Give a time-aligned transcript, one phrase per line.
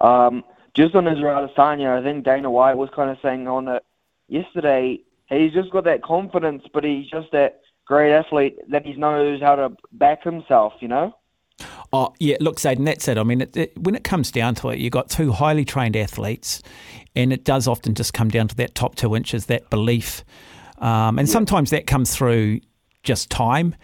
[0.00, 3.84] Um, just on Israel Adesanya, I think Dana White was kind of saying on it
[4.28, 5.00] yesterday.
[5.28, 9.56] He's just got that confidence, but he's just that great athlete that he knows how
[9.56, 10.74] to back himself.
[10.80, 11.16] You know.
[11.92, 13.18] Oh, yeah, look, Zayde, and that's it.
[13.18, 15.96] I mean, it, it, when it comes down to it, you've got two highly trained
[15.96, 16.62] athletes,
[17.16, 20.24] and it does often just come down to that top two inches, that belief.
[20.78, 21.32] Um, and yeah.
[21.32, 22.60] sometimes that comes through
[23.02, 23.74] just time.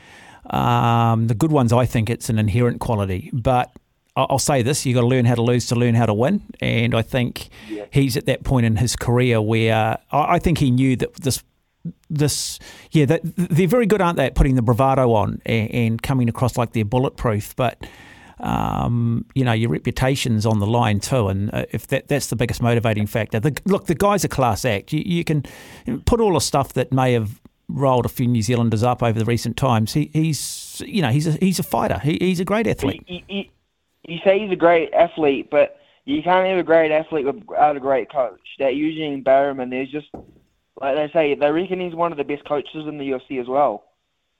[0.51, 3.31] Um, the good ones, I think it's an inherent quality.
[3.33, 3.73] But
[4.17, 6.43] I'll say this: you got to learn how to lose to learn how to win,
[6.61, 7.85] and I think yeah.
[7.91, 11.45] he's at that point in his career where I think he knew that this,
[12.09, 12.59] this,
[12.93, 16.31] yeah, that they're very good, aren't they, at putting the bravado on and, and coming
[16.31, 17.87] across like they're bulletproof, but.
[18.39, 22.37] Um, you know your reputation's on the line too, and uh, if that that's the
[22.37, 23.41] biggest motivating factor.
[23.41, 24.93] The, look, the guy's a class act.
[24.93, 25.43] You, you can
[26.05, 29.25] put all the stuff that may have rolled a few New Zealanders up over the
[29.25, 29.95] recent times.
[29.95, 31.99] He, he's you know he's a, he's a fighter.
[31.99, 33.03] He, he's a great athlete.
[33.07, 33.51] He, he,
[34.07, 37.81] you say he's a great athlete, but you can't have a great athlete without a
[37.81, 38.41] great coach.
[38.59, 40.09] That Eugene Bareman, there's just
[40.81, 43.49] like they say, they reckon he's one of the best coaches in the UFC as
[43.49, 43.85] well.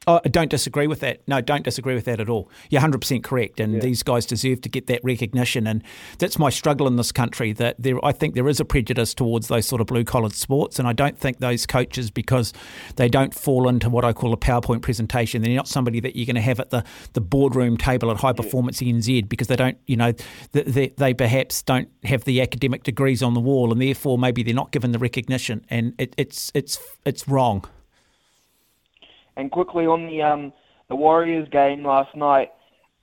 [0.09, 1.27] Oh, I don't disagree with that.
[1.27, 2.49] No, don't disagree with that at all.
[2.71, 3.59] You're 100% correct.
[3.59, 3.81] And yeah.
[3.81, 5.67] these guys deserve to get that recognition.
[5.67, 5.83] And
[6.19, 9.49] that's my struggle in this country that there, I think there is a prejudice towards
[9.49, 10.79] those sort of blue collar sports.
[10.79, 12.53] And I don't think those coaches, because
[12.95, 16.27] they don't fall into what I call a PowerPoint presentation, they're not somebody that you're
[16.27, 19.77] going to have at the, the boardroom table at High Performance NZ because they don't,
[19.87, 20.13] you know,
[20.53, 24.55] they, they perhaps don't have the academic degrees on the wall and therefore maybe they're
[24.55, 25.67] not given the recognition.
[25.69, 27.65] And it, it's, it's, it's wrong.
[29.37, 30.53] And quickly on the um,
[30.89, 32.53] the Warriors game last night,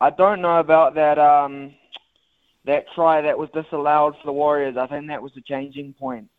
[0.02, 1.74] I don't know about that um,
[2.66, 4.78] that try that was disallowed for the Warriors.
[4.78, 6.30] I think that was the changing point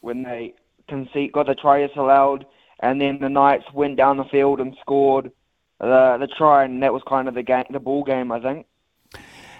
[0.00, 0.54] when they
[0.88, 2.46] concede got the try disallowed,
[2.80, 5.30] and then the Knights went down the field and scored
[5.78, 8.66] the the try, and that was kind of the game, the ball game, I think.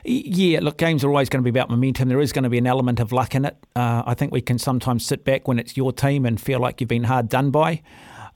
[0.02, 2.08] Yeah, look, games are always going to be about momentum.
[2.08, 3.56] There is going to be an element of luck in it.
[3.76, 6.80] Uh, I think we can sometimes sit back when it's your team and feel like
[6.80, 7.82] you've been hard done by.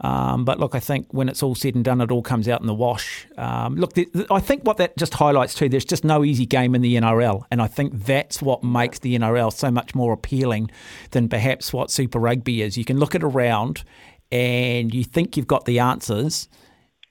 [0.01, 2.61] Um, but look, I think when it's all said and done, it all comes out
[2.61, 3.27] in the wash.
[3.39, 6.47] Um, look, the, the, I think what that just highlights too, there's just no easy
[6.47, 7.45] game in the NRL.
[7.51, 10.71] And I think that's what makes the NRL so much more appealing
[11.13, 12.77] than perhaps what Super Rugby is.
[12.77, 13.85] You can look at it around
[14.33, 16.49] and you think you've got the answers.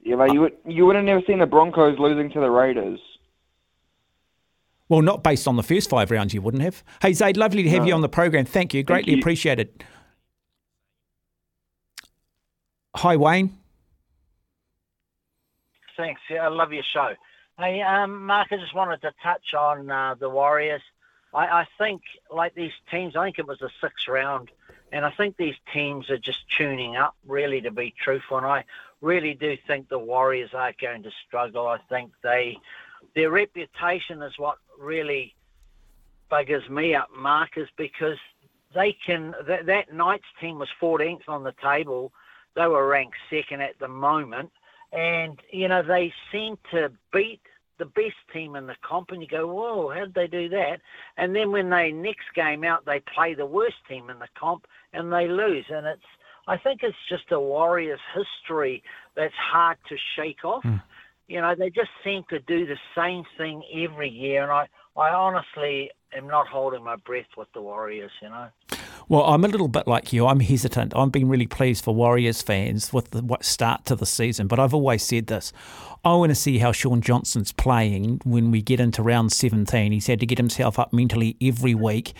[0.01, 2.99] Yeah, but you would, you would have never seen the Broncos losing to the Raiders.
[4.89, 6.83] Well, not based on the first five rounds, you wouldn't have.
[7.01, 7.87] Hey, Zayde, lovely to have no.
[7.87, 8.45] you on the program.
[8.45, 8.83] Thank you.
[8.83, 9.21] Greatly Thank you.
[9.21, 9.83] appreciated.
[12.95, 13.57] Hi, Wayne.
[15.97, 16.21] Thanks.
[16.29, 17.13] Yeah, I love your show.
[17.57, 20.81] Hey, um, Mark, I just wanted to touch on uh, the Warriors.
[21.33, 24.51] I, I think, like these teams, I think it was the sixth round,
[24.91, 28.37] and I think these teams are just tuning up, really, to be truthful.
[28.37, 28.63] And I
[29.01, 31.67] really do think the Warriors are going to struggle.
[31.67, 32.57] I think they,
[33.15, 35.35] their reputation is what really
[36.31, 38.17] buggers me up, Mark, is because
[38.75, 39.33] they can.
[39.47, 42.11] That, that Knights team was 14th on the table
[42.55, 44.51] they were ranked second at the moment,
[44.91, 47.41] and you know they seem to beat
[47.79, 50.81] the best team in the comp, and you go, "Whoa, how did they do that?"
[51.17, 54.67] And then when they next game out, they play the worst team in the comp
[54.93, 56.05] and they lose, and it's
[56.47, 58.83] I think it's just a Warriors history
[59.15, 60.63] that's hard to shake off.
[60.63, 60.81] Mm.
[61.27, 65.09] You know, they just seem to do the same thing every year, and I, I
[65.09, 68.11] honestly am not holding my breath with the Warriors.
[68.21, 68.47] You know.
[69.09, 70.27] Well, I'm a little bit like you.
[70.27, 70.95] I'm hesitant.
[70.95, 74.73] I've been really pleased for Warriors fans with the start to the season, but I've
[74.73, 75.51] always said this.
[76.05, 79.91] I want to see how Shaun Johnson's playing when we get into round 17.
[79.91, 82.13] He's had to get himself up mentally every week.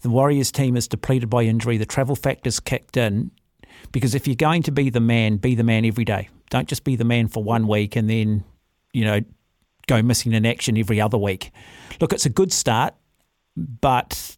[0.00, 1.76] The Warriors team is depleted by injury.
[1.76, 3.30] The travel factor's kicked in.
[3.92, 6.28] Because if you're going to be the man, be the man every day.
[6.50, 8.44] Don't just be the man for one week and then,
[8.92, 9.20] you know,
[9.86, 11.50] go missing in action every other week.
[12.00, 12.94] Look, it's a good start,
[13.56, 14.36] but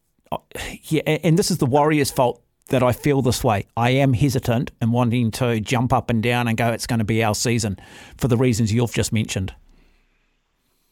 [0.83, 3.67] yeah, and this is the Warriors' fault that I feel this way.
[3.77, 7.05] I am hesitant and wanting to jump up and down and go, it's going to
[7.05, 7.79] be our season
[8.17, 9.55] for the reasons you've just mentioned.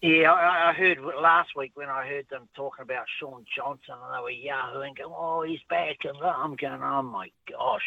[0.00, 4.22] Yeah, I, heard last week when I heard them talking about Shaun Johnson and they
[4.22, 5.96] were yahooing, going, oh, he's back.
[6.04, 7.82] And I'm going, oh my gosh,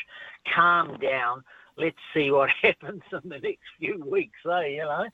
[0.53, 1.43] calm down.
[1.77, 5.05] let's see what happens in the next few weeks, eh, you know.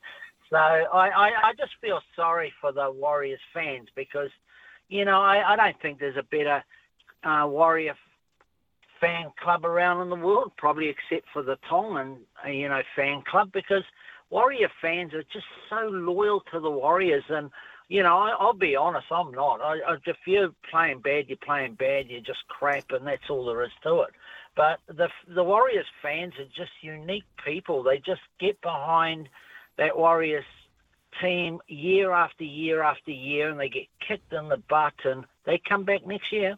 [0.50, 4.32] So I, I, I just feel sorry for the Warriors fans because,
[4.90, 6.64] you know, I, I don't think there's a better
[7.24, 7.96] uh, Warrior
[9.00, 13.22] fan club around in the world, probably except for the Tongan, uh, you know, fan
[13.30, 13.84] club because
[14.30, 17.50] Warrior fans are just so loyal to the Warriors and
[17.90, 19.62] you know, I, will be honest, I'm not.
[19.62, 22.08] I, I, if you're playing bad, you're playing bad.
[22.10, 24.14] You're just crap, and that's all there is to it.
[24.56, 27.84] But the the Warriors fans are just unique people.
[27.84, 29.30] They just get behind
[29.78, 30.44] that Warriors
[31.22, 35.60] team year after year after year, and they get kicked in the butt, and they
[35.68, 36.58] come back next year.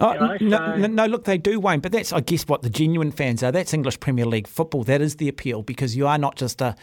[0.00, 0.86] Oh, you know, no, so...
[0.86, 3.50] no, look, they do, Wayne, but that's, I guess, what the genuine fans are.
[3.50, 4.84] That's English Premier League football.
[4.84, 6.76] That is the appeal because you are not just a,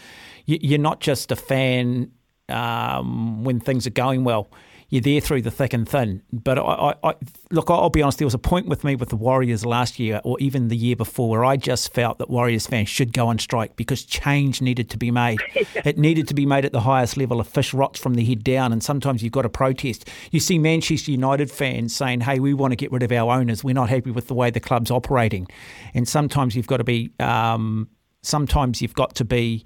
[0.45, 2.11] you're not just a fan
[2.49, 4.49] um, when things are going well.
[4.89, 6.21] You're there through the thick and thin.
[6.31, 7.15] But I, I,
[7.51, 8.19] look, I'll be honest.
[8.19, 10.95] There was a point with me with the Warriors last year, or even the year
[10.95, 14.89] before, where I just felt that Warriors fans should go on strike because change needed
[14.91, 15.39] to be made.
[15.55, 17.39] it needed to be made at the highest level.
[17.39, 20.07] A fish rots from the head down, and sometimes you've got to protest.
[20.31, 23.63] You see Manchester United fans saying, "Hey, we want to get rid of our owners.
[23.63, 25.47] We're not happy with the way the club's operating,"
[25.93, 27.11] and sometimes you've got to be.
[27.19, 27.89] Um,
[28.21, 29.65] sometimes you've got to be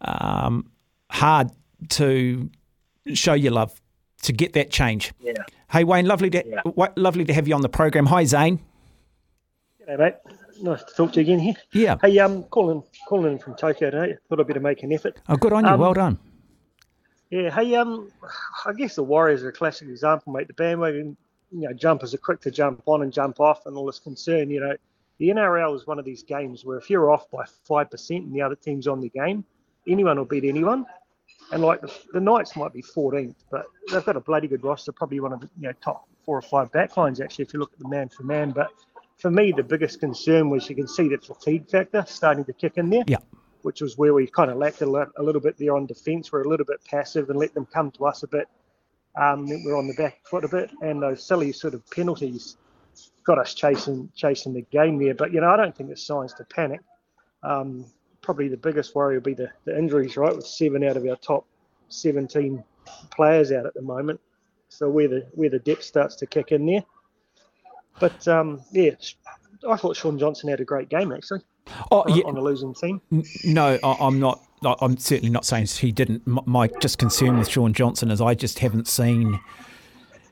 [0.00, 0.70] um,
[1.10, 1.50] hard
[1.90, 2.50] to
[3.14, 3.80] show your love
[4.22, 5.12] to get that change.
[5.20, 5.32] Yeah.
[5.70, 6.60] Hey Wayne, lovely to yeah.
[6.64, 8.06] w- lovely to have you on the program.
[8.06, 8.60] Hi Zane.
[9.80, 10.14] G'day mate.
[10.60, 11.54] Nice to talk to you again here.
[11.72, 11.96] Yeah.
[12.02, 14.16] Hey, um, calling calling in from Tokyo today.
[14.28, 15.20] Thought I'd better make an effort.
[15.28, 15.70] Oh, good on you.
[15.70, 16.18] Um, well done.
[17.30, 17.50] Yeah.
[17.50, 18.10] Hey, um,
[18.66, 20.48] I guess the Warriors are a classic example, mate.
[20.48, 21.16] The bandwagon,
[21.52, 24.50] you know, jumpers are quick to jump on and jump off, and all this concern.
[24.50, 24.76] You know,
[25.18, 28.34] the NRL is one of these games where if you're off by five percent and
[28.34, 29.44] the other team's on the game,
[29.86, 30.86] anyone will beat anyone.
[31.50, 34.92] And like the, the Knights might be 14th, but they've got a bloody good roster,
[34.92, 37.72] probably one of the you know top four or five backlines actually if you look
[37.72, 38.50] at the man for man.
[38.50, 38.70] But
[39.16, 42.74] for me, the biggest concern was you can see the fatigue factor starting to kick
[42.76, 43.04] in there.
[43.06, 43.18] Yeah.
[43.62, 46.30] Which was where we kind of lacked a, a little bit there on defence.
[46.30, 48.46] We're a little bit passive and let them come to us a bit.
[49.20, 52.56] Um, we're on the back foot a bit, and those silly sort of penalties
[53.24, 55.14] got us chasing chasing the game there.
[55.14, 56.80] But you know, I don't think it's signs to panic.
[57.42, 57.86] Um,
[58.28, 60.36] probably the biggest worry will be the, the injuries, right?
[60.36, 61.46] With seven out of our top
[61.88, 62.62] 17
[63.10, 64.20] players out at the moment,
[64.68, 66.84] so where the where the depth starts to kick in there.
[67.98, 68.90] But um, yeah,
[69.66, 71.40] I thought Shaun Johnson had a great game actually.
[71.90, 72.24] Oh, on, yeah.
[72.26, 73.00] on a losing team.
[73.44, 74.42] No, I'm not.
[74.62, 76.26] I'm certainly not saying he didn't.
[76.26, 79.40] My just concern with Shaun Johnson is I just haven't seen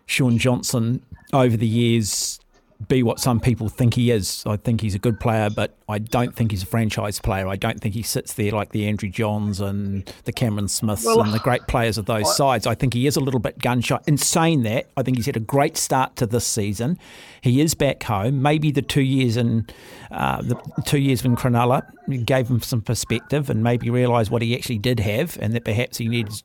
[0.05, 1.01] Shaun Johnson
[1.33, 2.41] over the years
[2.89, 4.43] be what some people think he is.
[4.47, 7.49] I think he's a good player, but I don't think he's a franchise player.
[7.49, 11.23] I don't think he sits there like the Andrew Johns and the Cameron Smiths well,
[11.23, 12.67] and the great players of those I, sides.
[12.67, 14.07] I think he is a little bit gunshot.
[14.07, 16.99] In saying that, I think he's had a great start to this season.
[17.41, 18.43] He is back home.
[18.43, 19.67] Maybe the two years in
[20.11, 21.83] uh, the two years in Cronulla
[22.25, 25.99] gave him some perspective and maybe realised what he actually did have, and that perhaps
[25.99, 26.45] he needs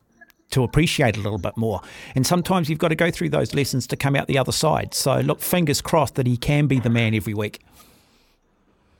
[0.52, 1.82] to appreciate a little bit more.
[2.16, 4.94] And sometimes you've got to go through those lessons to come out the other side.
[4.94, 7.62] So look, fingers crossed that he can be the man every week.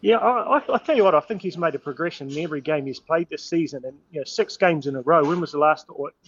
[0.02, 2.88] Yeah, I, I, tell you what, I think he's made a progression in every game
[2.88, 5.24] he's played this season, and you know, six games in a row.
[5.24, 5.86] When was the last?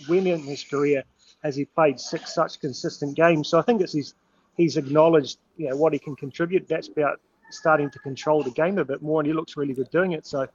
[0.08, 1.04] When in his career
[1.44, 3.50] has he played six such consistent games?
[3.50, 4.14] So I think it's his,
[4.58, 6.68] he's acknowledged, you know, what he can contribute.
[6.68, 9.90] That's about starting to control the game a bit more, and he looks really good
[9.90, 10.28] doing it.
[10.28, 10.48] So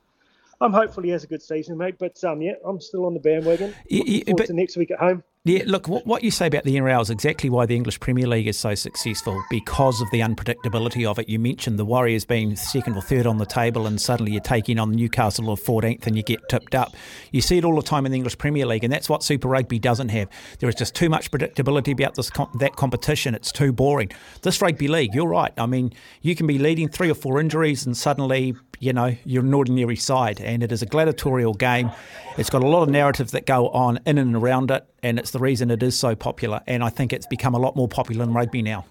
[0.61, 1.97] I'm hopeful he has a good season, mate.
[1.99, 3.75] But um, yeah, I'm still on the bandwagon.
[3.89, 5.23] Yeah, but, to next week at home.
[5.49, 8.49] Yeah, look, what you say about the NRL is exactly why the English Premier League
[8.49, 11.27] is so successful because of the unpredictability of it.
[11.27, 14.79] You mentioned the Warriors being second or third on the table, and suddenly you're taking
[14.79, 16.95] on Newcastle or 14th and you get tipped up.
[17.33, 19.49] You see it all the time in the English Premier League, and that's what Super
[19.49, 20.29] Rugby doesn't have.
[20.59, 23.35] There is just too much predictability about this that competition.
[23.35, 24.11] It's too boring.
[24.43, 25.55] This rugby league, you're right.
[25.57, 29.45] I mean, you can be leading three or four injuries, and suddenly, you know, you're
[29.45, 31.91] an ordinary side, and it is a gladiatorial game.
[32.37, 35.31] It's got a lot of narratives that go on in and around it, and it's
[35.31, 36.61] the reason it is so popular.
[36.67, 38.85] And I think it's become a lot more popular in rugby now.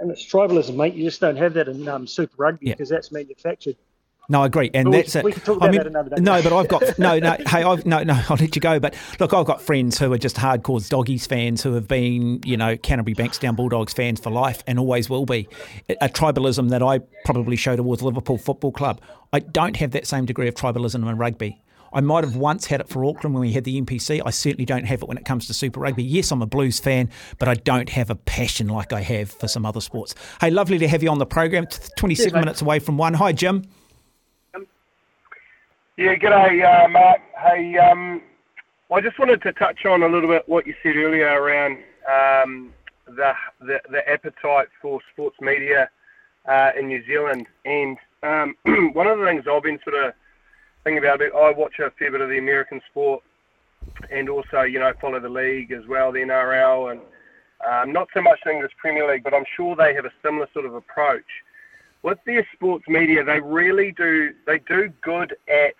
[0.00, 0.94] And it's tribalism, mate.
[0.94, 2.96] You just don't have that in um, Super Rugby because yeah.
[2.96, 3.76] that's manufactured.
[4.28, 5.24] No, I agree, and we, that's it.
[5.24, 6.22] We can talk about I mean, that another day.
[6.22, 7.36] No, but I've got no, no.
[7.46, 8.20] hey, I've no, no.
[8.28, 8.78] I'll let you go.
[8.78, 12.56] But look, I've got friends who are just hardcore doggies fans who have been, you
[12.56, 15.48] know, Canterbury Bankstown Bulldogs fans for life and always will be.
[16.00, 19.00] A tribalism that I probably show towards Liverpool Football Club.
[19.32, 21.61] I don't have that same degree of tribalism in rugby.
[21.92, 24.22] I might have once had it for Auckland when we had the NPC.
[24.24, 26.02] I certainly don't have it when it comes to Super Rugby.
[26.02, 29.48] Yes, I'm a Blues fan, but I don't have a passion like I have for
[29.48, 30.14] some other sports.
[30.40, 31.66] Hey, lovely to have you on the program.
[31.96, 33.14] 27 minutes away from one.
[33.14, 33.64] Hi, Jim.
[35.96, 37.20] Yeah, g'day, uh, Mark.
[37.42, 38.22] Hey, um,
[38.92, 41.78] I just wanted to touch on a little bit what you said earlier around
[42.10, 42.72] um,
[43.06, 45.90] the, the, the appetite for sports media
[46.46, 48.56] uh, in New Zealand, and Um,
[48.94, 50.12] one of the things I've been sort of
[50.84, 53.22] thinking about, it, I watch a fair bit of the American sport,
[54.10, 57.00] and also you know follow the league as well, the NRL, and
[57.68, 60.48] um, not so much the English Premier League, but I'm sure they have a similar
[60.52, 61.24] sort of approach.
[62.02, 65.74] With their sports media, they really do they do good at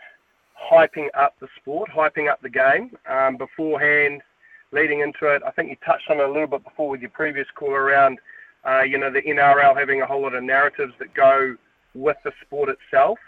[0.71, 4.23] hyping up the sport, hyping up the game um, beforehand,
[4.71, 5.43] leading into it.
[5.45, 8.19] I think you touched on it a little bit before with your previous call around,
[8.65, 11.57] uh, you know, the NRL having a whole lot of narratives that go
[11.95, 13.19] with the sport itself.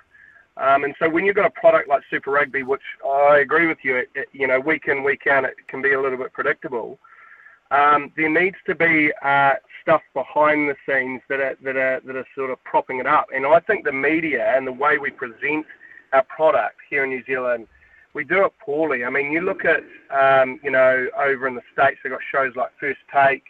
[0.57, 3.79] Um, and so when you've got a product like Super Rugby, which I agree with
[3.83, 6.33] you, it, it, you know, week in, week out, it can be a little bit
[6.33, 6.99] predictable.
[7.71, 12.15] Um, there needs to be uh, stuff behind the scenes that are, that are that
[12.15, 13.27] are sort of propping it up.
[13.35, 15.67] And I think the media and the way we present
[16.13, 17.67] our product here in New Zealand,
[18.13, 19.05] we do it poorly.
[19.05, 19.81] I mean, you look at
[20.11, 23.45] um, you know over in the states, they've got shows like First Take,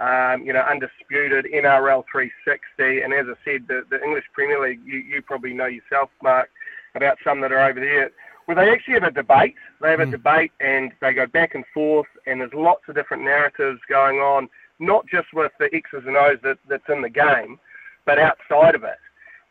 [0.00, 4.80] um, you know, Undisputed, NRL 360, and as I said, the, the English Premier League.
[4.84, 6.48] You, you probably know yourself, Mark,
[6.94, 8.10] about some that are over there
[8.46, 9.54] where they actually have a debate.
[9.80, 10.10] They have a mm.
[10.10, 14.48] debate and they go back and forth, and there's lots of different narratives going on,
[14.80, 17.60] not just with the X's and O's that, that's in the game,
[18.06, 18.98] but outside of it.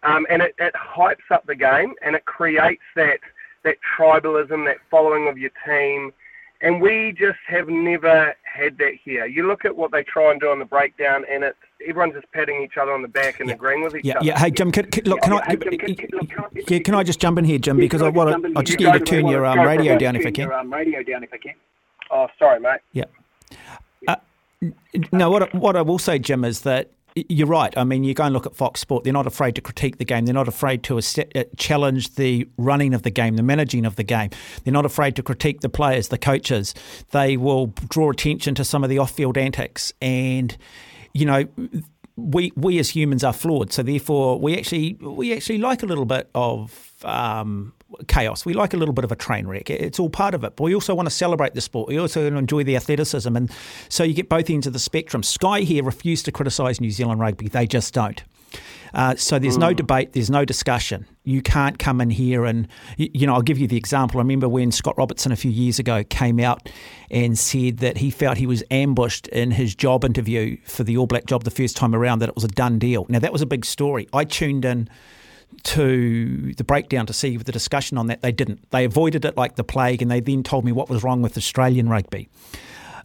[0.03, 3.20] Um, and it, it hypes up the game and it creates that
[3.63, 6.12] that tribalism, that following of your team.
[6.61, 9.25] And we just have never had that here.
[9.25, 12.29] You look at what they try and do on the breakdown, and it's everyone's just
[12.33, 13.55] patting each other on the back and yeah.
[13.55, 14.25] agreeing with each yeah, other.
[14.25, 15.57] Yeah, hey Jim, can, can, look, can, I,
[16.67, 17.77] yeah, can I just jump in here, Jim?
[17.77, 20.25] Because I want to, I'll just get you to turn your um, radio down if
[20.25, 20.51] I can.
[20.51, 21.53] Um, radio down if I can.
[22.11, 22.81] Oh, sorry, mate.
[22.91, 23.05] Yeah.
[24.07, 24.15] Uh,
[25.13, 27.75] no, what what I will say, Jim, is that you're right.
[27.77, 29.03] I mean, you go and look at Fox Sport.
[29.03, 30.25] They're not afraid to critique the game.
[30.25, 34.03] They're not afraid to uh, challenge the running of the game, the managing of the
[34.03, 34.29] game.
[34.63, 36.73] They're not afraid to critique the players, the coaches.
[37.11, 40.55] They will draw attention to some of the off-field antics, and
[41.13, 41.45] you know,
[42.15, 43.71] we we as humans are flawed.
[43.73, 47.73] So therefore, we actually we actually like a little bit of um,
[48.08, 48.46] chaos.
[48.46, 49.69] We like a little bit of a train wreck.
[49.69, 50.55] It's all part of it.
[50.55, 51.89] But we also want to celebrate the sport.
[51.89, 53.36] We also want to enjoy the athleticism.
[53.36, 53.51] And
[53.89, 55.24] so you get both ends of the spectrum.
[55.24, 57.48] Sky here refuse to criticise New Zealand rugby.
[57.48, 58.24] They just don't.
[58.93, 59.62] Uh, so there's mm.
[59.62, 61.05] no debate, there's no discussion.
[61.24, 62.67] You can't come in here and,
[62.98, 64.19] you know, I'll give you the example.
[64.19, 66.69] I remember when Scott Robertson a few years ago came out
[67.12, 71.05] and said that he felt he was ambushed in his job interview for the All
[71.05, 73.05] Black job the first time around, that it was a done deal.
[73.10, 74.08] Now, that was a big story.
[74.12, 74.89] I tuned in
[75.63, 78.21] to the breakdown to see the discussion on that.
[78.21, 78.69] They didn't.
[78.71, 81.37] They avoided it like the plague, and they then told me what was wrong with
[81.37, 82.29] Australian rugby.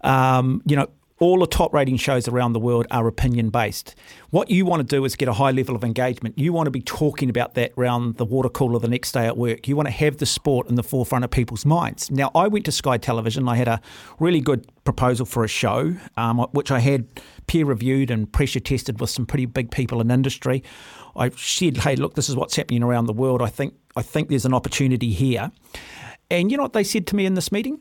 [0.03, 0.89] Um, you know,
[1.21, 3.95] all the top rating shows around the world are opinion based.
[4.31, 6.37] What you want to do is get a high level of engagement.
[6.37, 9.37] You want to be talking about that around the water cooler the next day at
[9.37, 9.69] work.
[9.69, 12.11] You want to have the sport in the forefront of people's minds.
[12.11, 13.49] Now, I went to Sky Television.
[13.49, 13.81] I had a
[14.19, 17.07] really good proposal for a show, um, which I had
[17.47, 20.65] peer reviewed and pressure tested with some pretty big people in industry.
[21.17, 23.43] I said, "Hey, look, this is what's happening around the world.
[23.43, 25.51] I think I think there's an opportunity here."
[26.31, 27.81] And you know what they said to me in this meeting?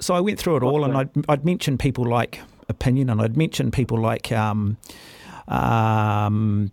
[0.00, 3.36] So I went through it all, and I'd, I'd mentioned people like opinion, and I'd
[3.36, 4.78] mentioned people like um,
[5.46, 6.72] um,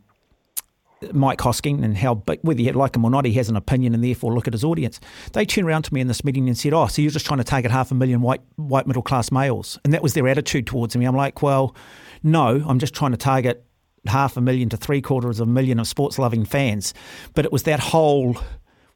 [1.12, 3.94] Mike Hosking and how, but whether you like him or not, he has an opinion,
[3.94, 5.00] and therefore look at his audience.
[5.34, 7.40] They turned around to me in this meeting and said, "Oh, so you're just trying
[7.40, 10.66] to target half a million white white middle class males?" And that was their attitude
[10.66, 11.06] towards me.
[11.06, 11.76] I'm like, "Well,
[12.24, 13.67] no, I'm just trying to target
[14.08, 16.94] half a million to three quarters of a million of sports loving fans."
[17.34, 18.38] But it was that whole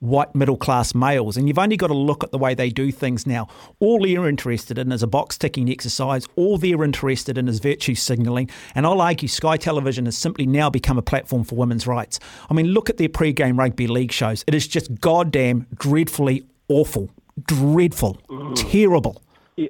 [0.01, 1.37] white middle class males.
[1.37, 3.47] And you've only got to look at the way they do things now.
[3.79, 6.27] All they're interested in is a box ticking exercise.
[6.35, 8.49] All they're interested in is virtue signalling.
[8.75, 12.19] And I'll argue Sky Television has simply now become a platform for women's rights.
[12.49, 14.43] I mean, look at their pre game rugby league shows.
[14.47, 17.09] It is just goddamn dreadfully awful.
[17.45, 18.19] Dreadful.
[18.29, 18.71] Mm.
[18.71, 19.21] Terrible.
[19.55, 19.69] Yeah.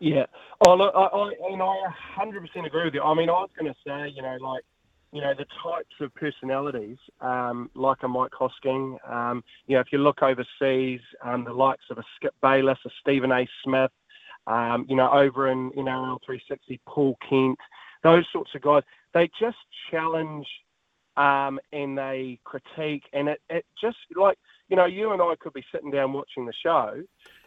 [0.00, 0.26] Yeah.
[0.66, 3.02] Oh, look, I, I, I 100% agree with you.
[3.02, 4.64] I mean, I was going to say, you know, like,
[5.12, 9.88] you know, the types of personalities, um, like a Mike Hosking, um, you know, if
[9.92, 13.46] you look overseas, um, the likes of a Skip Bayless, a Stephen A.
[13.62, 13.92] Smith,
[14.46, 17.58] um, you know, over in, in NRL 360, Paul Kent,
[18.02, 18.82] those sorts of guys,
[19.12, 19.56] they just
[19.90, 20.46] challenge
[21.16, 25.52] um, and they critique, and it, it just like, you know, you and I could
[25.52, 27.02] be sitting down watching the show,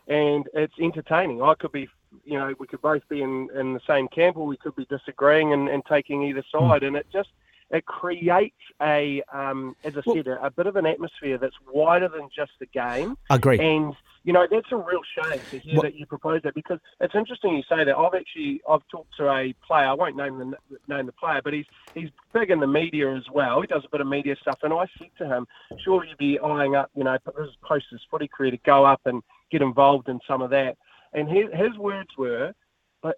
[0.07, 1.41] and it's entertaining.
[1.41, 1.89] I could be,
[2.25, 4.85] you know, we could both be in, in the same camp, or we could be
[4.85, 7.29] disagreeing and, and taking either side, and it just
[7.69, 11.55] it creates a, um, as I well, said, a, a, bit of an atmosphere that's
[11.71, 13.17] wider than just the game.
[13.29, 13.59] Agree.
[13.59, 16.79] And you know that's a real shame to hear well, that you propose that because
[16.99, 17.95] it's interesting you say that.
[17.95, 19.85] I've actually I've talked to a player.
[19.85, 20.57] I won't name the
[20.93, 23.61] name the player, but he's he's big in the media as well.
[23.61, 25.47] He does a bit of media stuff, and I said to him,
[25.81, 28.99] "Surely you'd be eyeing up, you know, this post his footy career to go up
[29.05, 30.77] and get involved in some of that."
[31.13, 32.53] And his, his words were,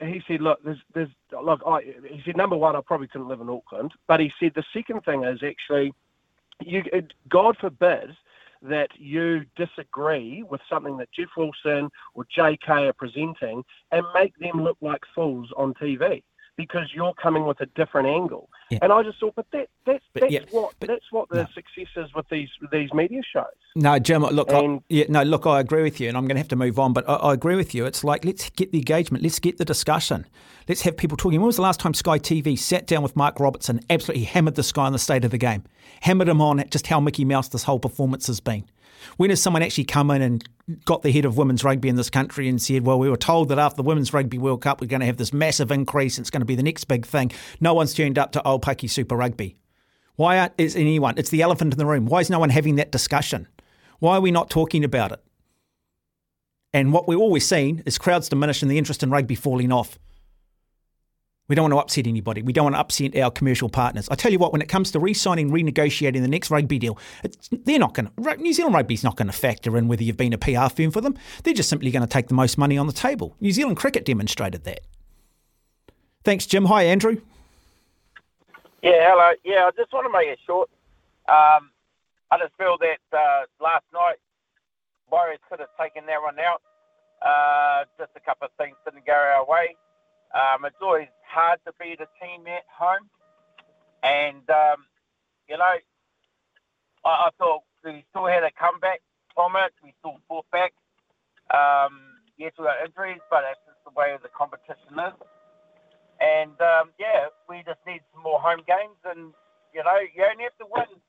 [0.01, 1.10] he said, look, there's, there's,
[1.43, 3.91] look, I, he said, number one, I probably couldn't live in Auckland.
[4.08, 5.93] But he said the second thing is actually,
[6.62, 6.84] you,
[7.29, 8.12] God forbid
[8.62, 14.63] that you disagree with something that Jeff Wilson or JK are presenting and make them
[14.63, 16.22] look like fools on TV
[16.59, 18.49] because you're coming with a different angle.
[18.69, 18.79] Yeah.
[18.81, 21.43] And I just thought, but that, that's But that's yeah, what but- that's what the
[21.43, 21.47] no.
[21.55, 23.45] success is with these these media shows.
[23.77, 24.23] No, Jim.
[24.23, 25.47] Look, I, yeah, no, look.
[25.47, 26.91] I agree with you, and I'm going to have to move on.
[26.91, 27.85] But I, I agree with you.
[27.85, 30.25] It's like let's get the engagement, let's get the discussion,
[30.67, 31.39] let's have people talking.
[31.39, 34.73] When was the last time Sky TV sat down with Mark Robinson, absolutely hammered this
[34.73, 35.63] guy on the state of the game,
[36.01, 38.65] hammered him on just how Mickey Mouse this whole performance has been?
[39.17, 40.48] When has someone actually come in and
[40.86, 43.50] got the head of women's rugby in this country and said, "Well, we were told
[43.50, 46.19] that after the Women's Rugby World Cup, we're going to have this massive increase.
[46.19, 49.15] It's going to be the next big thing." No one's turned up to Aupiki Super
[49.15, 49.58] Rugby.
[50.15, 51.15] Why aren't, is anyone?
[51.17, 52.05] It's the elephant in the room.
[52.05, 53.48] Why is no one having that discussion?
[54.00, 55.24] Why are we not talking about it?
[56.74, 59.98] And what we've always seen is crowds diminish and the interest in rugby falling off.
[61.50, 62.44] We don't want to upset anybody.
[62.44, 64.08] We don't want to upset our commercial partners.
[64.10, 66.98] I tell you what, when it comes to re-signing, renegotiating the next rugby deal,
[67.51, 68.38] they're not going to.
[68.38, 71.01] New Zealand Rugby's not going to factor in whether you've been a PR firm for
[71.01, 71.18] them.
[71.44, 73.36] They're just simply going to take the most money on the table.
[73.41, 74.82] New Zealand Cricket demonstrated that.
[76.24, 76.65] Thanks, Jim.
[76.65, 77.20] Hi, Andrew.
[78.84, 79.32] Yeah, hello.
[79.44, 80.70] Yeah, I just want to make it short.
[81.27, 81.72] Um,
[82.32, 84.18] I just feel that uh, last night
[85.12, 86.62] Warriors could have taken that one out.
[87.22, 89.75] Uh, just a couple of things didn't go our way.
[90.34, 93.09] Um, it's always hard to beat a team at home,
[94.03, 94.86] and um,
[95.48, 95.77] you know,
[97.05, 99.01] I, I thought we still had a comeback
[99.33, 99.71] from it.
[99.83, 100.74] We still fought back.
[101.53, 105.15] Um, yes, we got injuries, but that's just the way the competition is.
[106.19, 109.00] And um, yeah, we just need some more home games.
[109.05, 109.33] And
[109.74, 111.00] you know, you only have to win.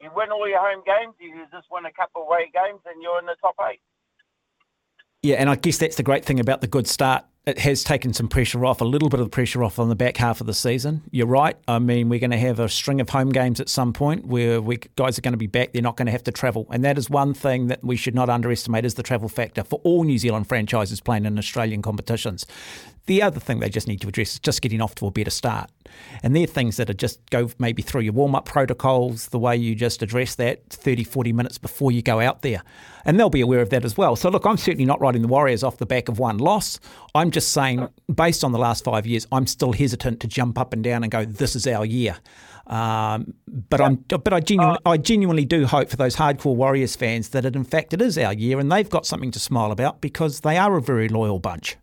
[0.00, 1.14] You win all your home games.
[1.18, 3.80] You just win a couple away games, and you're in the top eight.
[5.22, 7.24] Yeah, and I guess that's the great thing about the good start.
[7.44, 9.96] It has taken some pressure off, a little bit of the pressure off on the
[9.96, 11.02] back half of the season.
[11.10, 11.56] You're right.
[11.66, 14.62] I mean, we're going to have a string of home games at some point where
[14.62, 15.72] we guys are going to be back.
[15.72, 18.14] They're not going to have to travel, and that is one thing that we should
[18.14, 22.46] not underestimate is the travel factor for all New Zealand franchises playing in Australian competitions.
[23.06, 25.30] The other thing they just need to address is just getting off to a better
[25.30, 25.70] start.
[26.22, 29.56] And they're things that are just go maybe through your warm up protocols, the way
[29.56, 32.62] you just address that 30, 40 minutes before you go out there.
[33.04, 34.14] And they'll be aware of that as well.
[34.14, 36.78] So, look, I'm certainly not writing the Warriors off the back of one loss.
[37.14, 40.72] I'm just saying, based on the last five years, I'm still hesitant to jump up
[40.72, 42.16] and down and go, this is our year.
[42.68, 47.30] Um, but I'm, but I genuinely, I genuinely do hope for those hardcore Warriors fans
[47.30, 50.00] that it, in fact, it is our year, and they've got something to smile about
[50.00, 51.76] because they are a very loyal bunch.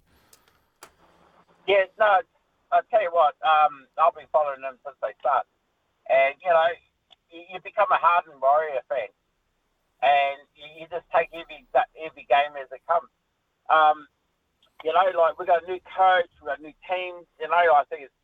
[1.69, 2.25] Yeah, no,
[2.73, 5.45] I tell you what, um, I've been following them since they start,
[6.09, 6.71] and you know,
[7.29, 9.13] you, you become a hardened Warrior fan,
[10.01, 11.69] and you, you just take every
[12.01, 13.13] every game as it comes.
[13.69, 14.09] Um,
[14.81, 17.29] you know, like we got a new coach, we got new teams.
[17.37, 18.19] You know, I think it's,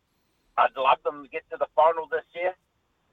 [0.57, 2.57] I'd love them to get to the final this year.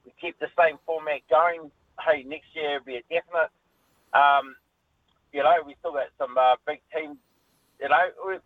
[0.09, 1.68] We keep the same format going.
[2.01, 3.53] Hey, next year will be a definite.
[4.16, 4.57] Um,
[5.29, 7.21] you know, we still got some uh, big teams.
[7.85, 8.40] You know,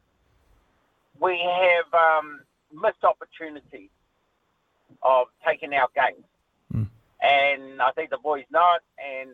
[1.20, 2.40] we, have um,
[2.72, 3.90] missed opportunities
[5.02, 6.24] of taking our games,
[7.22, 8.82] and I think the boys know it.
[9.04, 9.30] And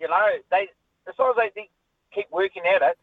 [0.00, 0.68] you know, they
[1.08, 1.70] as long as they think-
[2.14, 2.98] keep working at it,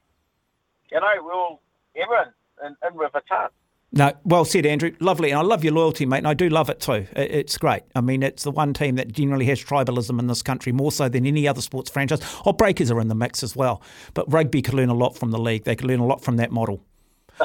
[0.91, 1.59] you know, we'll
[1.95, 2.33] everyone
[2.65, 3.51] in, in with a chance.
[3.93, 4.91] No, well said, Andrew.
[5.01, 6.19] Lovely, and I love your loyalty, mate.
[6.19, 7.07] And I do love it too.
[7.13, 7.83] It's great.
[7.93, 11.09] I mean, it's the one team that generally has tribalism in this country more so
[11.09, 12.21] than any other sports franchise.
[12.45, 13.81] Oh, Breakers are in the mix as well,
[14.13, 15.65] but rugby could learn a lot from the league.
[15.65, 16.85] They could learn a lot from that model.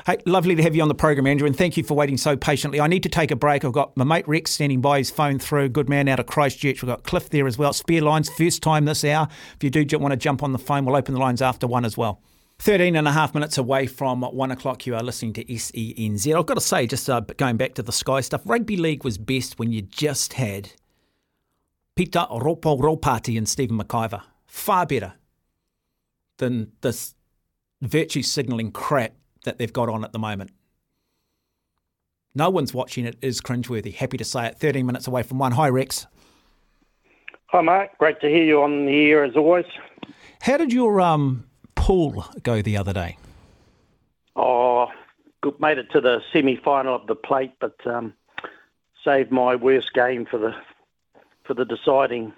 [0.05, 2.37] Hey, lovely to have you on the program, Andrew, and thank you for waiting so
[2.37, 2.81] patiently.
[2.81, 3.65] I need to take a break.
[3.65, 5.71] I've got my mate Rex standing by his phone through.
[5.71, 6.83] Good man out of Christchurch.
[6.83, 7.73] We've got Cliff there as well.
[7.73, 9.29] Spare lines, first time this hour.
[9.55, 11.85] If you do want to jump on the phone, we'll open the lines after one
[11.85, 12.21] as well.
[12.59, 16.37] 13 and a half minutes away from one o'clock, you are listening to SENZ.
[16.37, 19.19] I've got to say, just uh, going back to the Sky stuff, rugby league was
[19.19, 20.71] best when you just had
[21.95, 24.23] Peter Ropo Ropati and Stephen McIvor.
[24.47, 25.15] Far better
[26.39, 27.15] than this
[27.83, 29.13] virtue signalling crap
[29.47, 30.51] that they've got on at the moment.
[32.35, 33.95] No one's watching it is cringeworthy.
[33.95, 34.59] Happy to say it.
[34.59, 35.53] 13 minutes away from one.
[35.53, 36.07] Hi, Rex.
[37.47, 37.97] Hi, Mark.
[37.97, 39.65] Great to hear you on the air as always.
[40.43, 43.17] How did your um, pool go the other day?
[44.35, 44.89] Oh,
[45.41, 48.13] good, made it to the semi-final of the plate, but um,
[49.03, 50.55] saved my worst game for the
[51.45, 52.33] for the deciding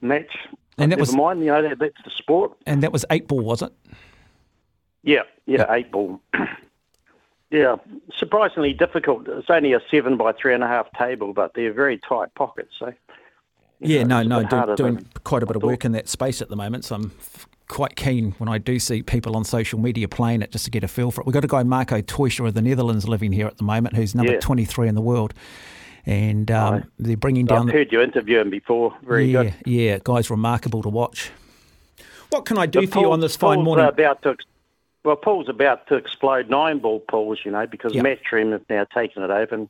[0.00, 0.30] match.
[0.78, 2.52] And that Never was- mind, you know that, that's the sport.
[2.66, 3.72] And that was eight ball, was it?
[5.02, 6.20] Yeah, yeah, eight ball.
[7.50, 7.76] yeah,
[8.16, 9.26] surprisingly difficult.
[9.28, 12.70] It's only a seven by three and a half table, but they're very tight pockets.
[12.78, 12.92] So
[13.80, 16.56] Yeah, no, no, do, doing quite a bit of work in that space at the
[16.56, 16.84] moment.
[16.84, 17.12] So I'm
[17.68, 20.84] quite keen when I do see people on social media playing it just to get
[20.84, 21.26] a feel for it.
[21.26, 24.14] We've got a guy, Marco Teutscher of the Netherlands, living here at the moment, who's
[24.14, 24.40] number Yeah.
[24.40, 25.34] 23 in the world.
[26.06, 26.84] and um, Right.
[26.98, 27.58] they're bringing down.
[27.58, 28.96] I've the- heard you interview him before.
[29.02, 29.54] Very yeah, good.
[29.66, 31.30] yeah, guy's remarkable to watch.
[32.30, 33.84] What can I do But for you on this fine Paul's morning?
[33.86, 34.34] About to,
[35.04, 38.02] well, Paul's about to explode nine ball pools, you know, because Yeah.
[38.02, 39.68] Matchroom have now taken it over and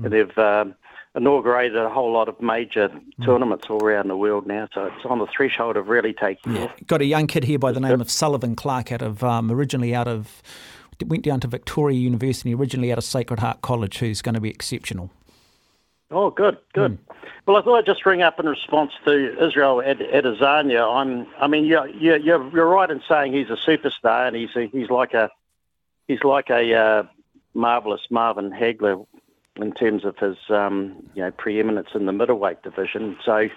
[0.00, 0.10] Mm.
[0.10, 0.74] they've um,
[1.14, 3.24] inaugurated a whole lot of major Mm.
[3.24, 4.68] tournaments all around the world now.
[4.72, 6.70] So it's on the threshold of really taking off.
[6.86, 9.94] Got a young kid here by the name of Sullivan Clark, out of um, originally
[9.94, 10.42] out of
[11.06, 14.50] went down to Victoria University, originally out of Sacred Heart College, who's going to be
[14.50, 15.10] exceptional.
[16.10, 16.98] Oh, good, good.
[16.98, 17.09] Hmm.
[17.46, 20.86] Well, I thought I'd just ring up in response to Israel Ad- Adesanya.
[20.96, 24.66] I'm, I mean, you're, you're, you're right in saying he's a superstar, and he's a,
[24.66, 25.30] he's like a
[26.06, 27.02] he's like a uh,
[27.54, 29.06] marvelous Marvin Hagler
[29.56, 33.16] in terms of his um, you know preeminence in the middleweight division.
[33.24, 33.48] So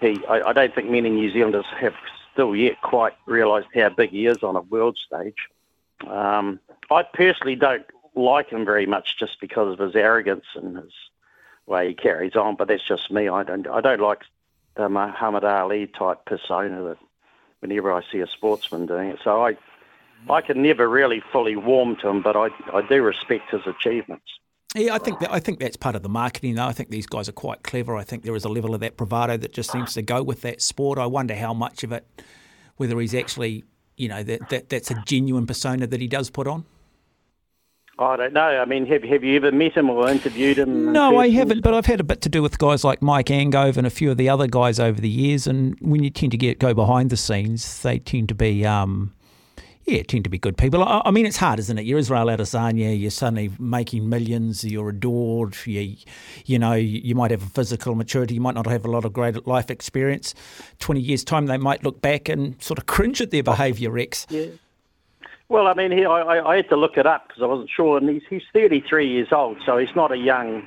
[0.00, 1.94] he, I, I don't think many New Zealanders have
[2.32, 5.48] still yet quite realised how big he is on a world stage.
[6.06, 10.92] Um, I personally don't like him very much just because of his arrogance and his
[11.66, 12.56] way he carries on.
[12.56, 13.28] But that's just me.
[13.28, 13.66] I don't.
[13.68, 14.22] I don't like
[14.76, 16.98] um, the Muhammad Ali type persona that
[17.60, 19.18] whenever I see a sportsman doing it.
[19.24, 19.56] So I,
[20.28, 24.26] I can never really fully warm to him, but I, I do respect his achievements.
[24.74, 26.56] Yeah, I think that, I think that's part of the marketing.
[26.56, 27.96] Though I think these guys are quite clever.
[27.96, 30.40] I think there is a level of that bravado that just seems to go with
[30.42, 30.98] that sport.
[30.98, 32.04] I wonder how much of it,
[32.76, 33.64] whether he's actually,
[33.96, 36.64] you know, that, that that's a genuine persona that he does put on.
[37.98, 38.40] I don't know.
[38.40, 40.88] I mean, have have you ever met him or interviewed him?
[40.88, 43.26] in No, I haven't, but I've had a bit to do with guys like Mike
[43.26, 45.46] Angove and a few of the other guys over the years.
[45.46, 49.14] And when you tend to get go behind the scenes, they tend to be, um,
[49.84, 50.82] yeah, tend to be good people.
[50.82, 51.84] I, I mean, it's hard, isn't it?
[51.84, 55.96] You're Israel Adesanya, you're suddenly making millions, you're adored, you,
[56.46, 59.12] you know, you might have a physical maturity, you might not have a lot of
[59.12, 60.34] great life experience.
[60.80, 64.26] Twenty years time, they might look back and sort of cringe at their behaviour, Rex.
[64.30, 64.46] Yeah.
[65.48, 67.98] Well, I mean, he, I, I had to look it up because I wasn't sure,
[67.98, 70.66] and he's he's 33 years old, so he's not a young,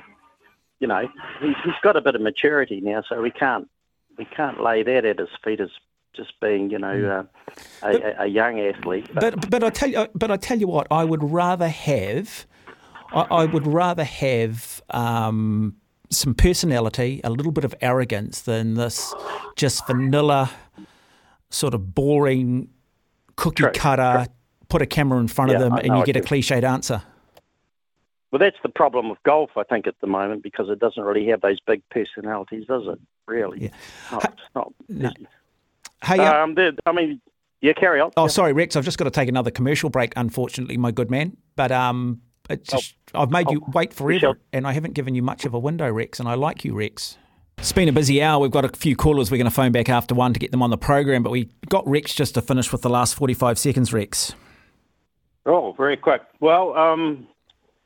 [0.78, 1.08] you know,
[1.40, 3.68] he's he's got a bit of maturity now, so we can't
[4.16, 5.70] we can't lay that at his feet as
[6.14, 7.26] just being, you know,
[7.82, 9.08] uh, a, a, a young athlete.
[9.14, 12.46] But but I tell you, but I tell you what, I would rather have,
[13.12, 15.76] I, I would rather have um,
[16.10, 19.14] some personality, a little bit of arrogance than this
[19.56, 20.50] just vanilla,
[21.50, 22.68] sort of boring,
[23.36, 24.26] cookie cutter.
[24.68, 27.02] Put a camera in front of them and you get a cliched answer.
[28.30, 31.26] Well, that's the problem with golf, I think, at the moment because it doesn't really
[31.28, 32.98] have those big personalities, does it?
[33.26, 33.62] Really?
[33.62, 33.68] Yeah.
[34.12, 34.72] Not, it's not.
[34.88, 35.10] No.
[36.04, 36.54] Hey, uh, Um,
[36.84, 37.22] I mean,
[37.62, 38.10] yeah, carry on.
[38.18, 38.28] oh, Yeah.
[38.28, 38.76] sorry, Rex.
[38.76, 40.12] I've just got to take another commercial break.
[40.14, 41.38] Unfortunately, my good man.
[41.56, 45.22] But um, it's just, I've made you oh, wait forever, and I haven't given you
[45.22, 46.20] much of a window, Rex.
[46.20, 47.16] And I like you, Rex.
[47.56, 48.40] It's been a busy hour.
[48.40, 49.30] We've got a few callers.
[49.30, 51.22] We're going to phone back after one to get them on the program.
[51.22, 54.34] But we got Rex just to finish with the last forty-five seconds, Rex.
[55.46, 56.22] Oh, very quick.
[56.40, 57.26] Well, um,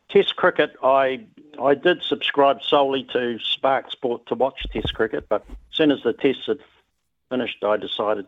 [0.09, 1.25] Test cricket, I
[1.61, 6.03] I did subscribe solely to Spark Sport to watch Test cricket, but as soon as
[6.03, 6.59] the tests had
[7.31, 8.27] finished, I decided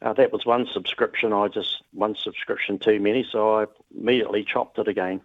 [0.00, 1.32] uh, that was one subscription.
[1.32, 3.66] I just one subscription too many, so I
[3.96, 5.20] immediately chopped it again.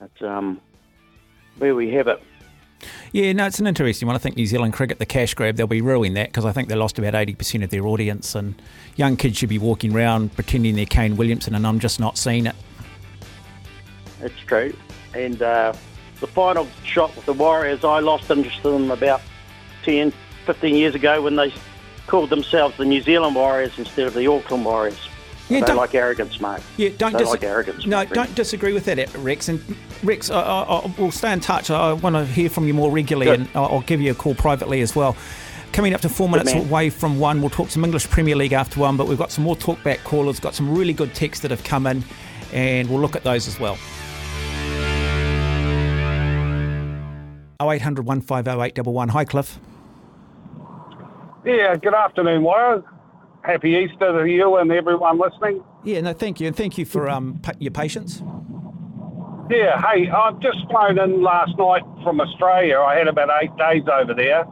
[0.00, 0.60] But um,
[1.58, 2.20] where we have it.
[3.12, 4.16] Yeah, no, it's an interesting one.
[4.16, 6.68] I think New Zealand cricket, the cash grab, they'll be ruining that because I think
[6.68, 8.34] they lost about 80% of their audience.
[8.34, 8.60] And
[8.96, 12.46] young kids should be walking around pretending they're Kane Williamson, and I'm just not seeing
[12.46, 12.56] it.
[14.20, 14.74] It's true.
[15.14, 15.74] And uh,
[16.20, 19.20] the final shot with the Warriors, I lost interest in them about
[19.84, 20.12] 10,
[20.46, 21.52] 15 years ago when they
[22.06, 25.08] called themselves the New Zealand Warriors instead of the Auckland Warriors.
[25.52, 26.60] Yeah, they don't- like arrogance, mate.
[26.76, 27.86] Yeah, don't They dis- like arrogance.
[27.86, 29.48] No, don't disagree with that, Rex.
[29.48, 29.60] And
[30.02, 31.70] Rex, I, I, I, we'll stay in touch.
[31.70, 33.40] I, I want to hear from you more regularly, Good.
[33.40, 35.16] and I'll, I'll give you a call privately as well.
[35.72, 38.78] Coming up to four minutes away from one, we'll talk some English Premier League after
[38.80, 41.64] one, but we've got some more talkback callers, got some really good texts that have
[41.64, 42.04] come in,
[42.52, 43.78] and we'll look at those as well.
[47.60, 49.08] 0800 150 811.
[49.10, 49.58] Hi, Cliff.
[51.44, 52.84] Yeah, good afternoon, Warriors.
[53.42, 55.64] Happy Easter to you and everyone listening.
[55.82, 58.22] Yeah, no, thank you, and thank you for um, pa- your patience.
[59.50, 62.78] Yeah, hey, I've just flown in last night from Australia.
[62.78, 64.44] I had about eight days over there.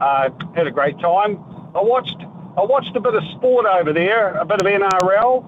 [0.00, 1.38] Uh, had a great time.
[1.74, 2.16] I watched
[2.56, 5.42] I watched a bit of sport over there, a bit of NRL.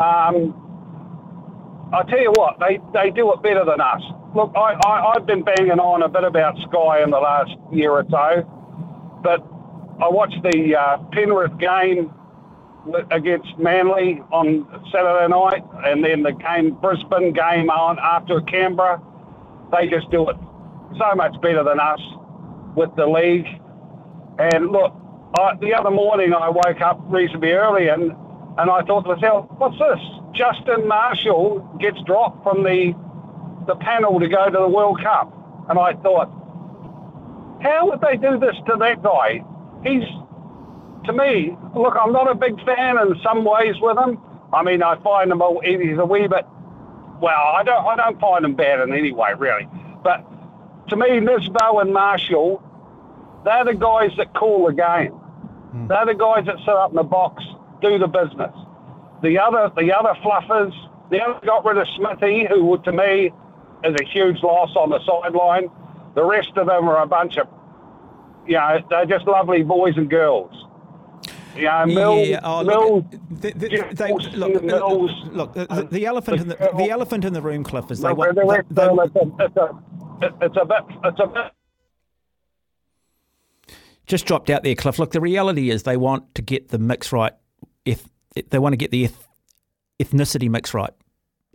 [0.00, 0.60] Um,
[1.92, 4.02] I tell you what, they, they do it better than us.
[4.34, 7.90] Look, I, I, I've been banging on a bit about Sky in the last year
[7.92, 8.42] or so,
[9.22, 9.40] but
[10.02, 12.12] I watched the uh, Penrith game
[13.10, 19.02] against Manly on Saturday night, and then the game Brisbane game on after Canberra.
[19.72, 20.36] They just do it
[20.98, 22.00] so much better than us
[22.76, 23.46] with the league.
[24.38, 24.94] And look,
[25.38, 28.12] I, the other morning I woke up reasonably early, and
[28.58, 30.00] and I thought to myself, what's this?
[30.34, 32.94] Justin Marshall gets dropped from the
[33.66, 35.32] the panel to go to the World Cup,
[35.70, 36.30] and I thought,
[37.62, 39.42] How would they do this to that guy?
[39.84, 40.04] He's,
[41.06, 44.18] to me, look, I'm not a big fan in some ways with him.
[44.52, 46.46] I mean, I find him all, he's a wee bit.
[47.20, 49.68] Well, I don't I don't find him bad in any way, really.
[50.02, 50.24] But
[50.88, 52.62] to me, Nisbo and Marshall,
[53.44, 55.12] they're the guys that call the game.
[55.12, 55.86] Hmm.
[55.88, 57.42] They're the guys that sit up in the box,
[57.80, 58.54] do the business.
[59.22, 60.74] The other the other fluffers,
[61.10, 63.32] they only got rid of Smithy, who to me
[63.84, 65.70] is a huge loss on the sideline.
[66.14, 67.48] The rest of them are a bunch of,
[68.46, 70.63] you know, they're just lovely boys and girls.
[71.56, 76.06] Know, Mils, Yeah, oh, Mils, look, the, the, they, look, Mils, look, the, the, the
[76.06, 78.34] elephant in the, the elephant in the room, Cliff, is they want.
[78.34, 78.98] the rest they- of
[79.40, 79.70] it's, a,
[80.44, 81.52] it's, a, bit, it's a bit
[84.06, 84.98] just dropped out there, Cliff.
[84.98, 87.32] Look, the reality is they want to get the mix right.
[87.84, 88.06] If
[88.50, 89.28] they want to get the eth-
[90.02, 90.92] ethnicity mix right,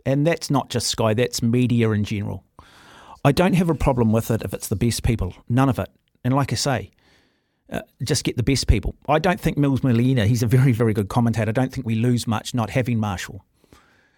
[0.06, 2.44] and that's not just Sky, that's media in general.
[3.24, 5.34] I don't have a problem with it if it's the best people.
[5.48, 5.90] None of it.
[6.24, 6.90] And like I say,
[7.70, 8.94] uh, just get the best people.
[9.08, 10.26] I don't think Mils Muliaina.
[10.26, 11.50] He's a very, very good commentator.
[11.50, 13.44] I don't think we lose much not having Marshall,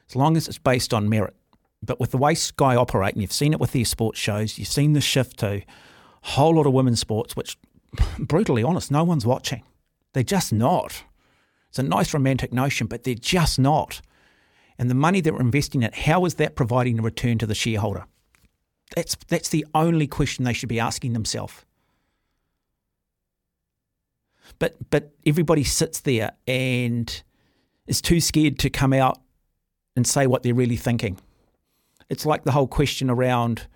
[0.09, 1.35] as long as it's based on merit.
[1.83, 4.69] But with the way Sky operate, and you've seen it with their sports shows, you've
[4.69, 5.65] seen the shift to a
[6.23, 7.59] whole lot of women's sports, which
[8.19, 9.65] brutally honest, no one's watching.
[10.13, 11.05] They're just not.
[11.69, 14.01] It's a nice romantic notion, but they're just not.
[14.79, 17.47] And the money that we're investing in it, how is that providing a return to
[17.47, 18.05] the shareholder?
[18.95, 21.65] That's that's the only question they should be asking themselves.
[24.63, 27.21] But but everybody sits there and
[27.89, 29.21] is too scared to come out
[29.97, 31.19] and say what they're really thinking.
[32.09, 33.67] It's like the whole question around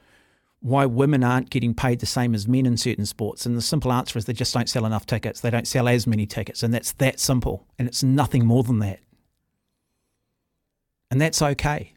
[0.60, 3.46] why women aren't getting paid the same as men in certain sports.
[3.46, 5.40] And the simple answer is they just don't sell enough tickets.
[5.40, 6.62] They don't sell as many tickets.
[6.62, 7.66] And that's that simple.
[7.80, 9.00] And it's nothing more than that.
[11.10, 11.94] And that's okay.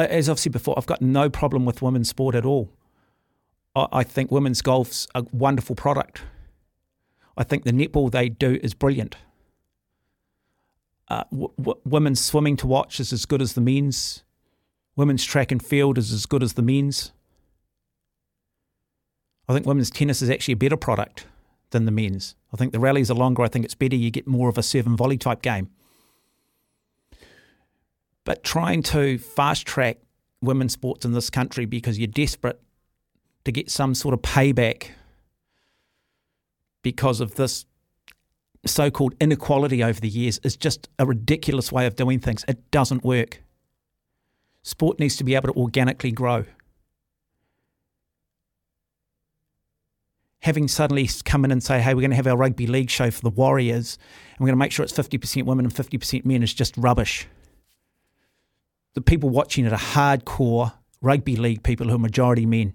[0.00, 2.72] As I've said before, I've got no problem with women's sport at all.
[3.76, 6.22] I I think women's golf's a wonderful product.
[7.36, 9.16] I think the netball they do is brilliant.
[11.08, 14.24] Uh, w- w- women's swimming to watch is as good as the men's.
[14.96, 17.12] Women's track and field is as good as the men's.
[19.48, 21.26] I think women's tennis is actually a better product
[21.70, 22.36] than the men's.
[22.52, 23.42] I think the rallies are longer.
[23.42, 23.96] I think it's better.
[23.96, 25.70] You get more of a serve and volley type game.
[28.24, 29.98] But trying to fast track
[30.40, 32.60] women's sports in this country because you're desperate
[33.44, 34.90] to get some sort of payback
[36.84, 37.66] because of this
[38.64, 42.44] so called inequality over the years is just a ridiculous way of doing things.
[42.46, 43.42] It doesn't work.
[44.62, 46.44] Sport needs to be able to organically grow.
[50.40, 53.10] Having suddenly come in and say, hey, we're going to have our rugby league show
[53.10, 53.98] for the Warriors
[54.32, 57.26] and we're going to make sure it's 50% women and 50% men is just rubbish.
[58.92, 62.74] The people watching it are hardcore rugby league people who are majority men.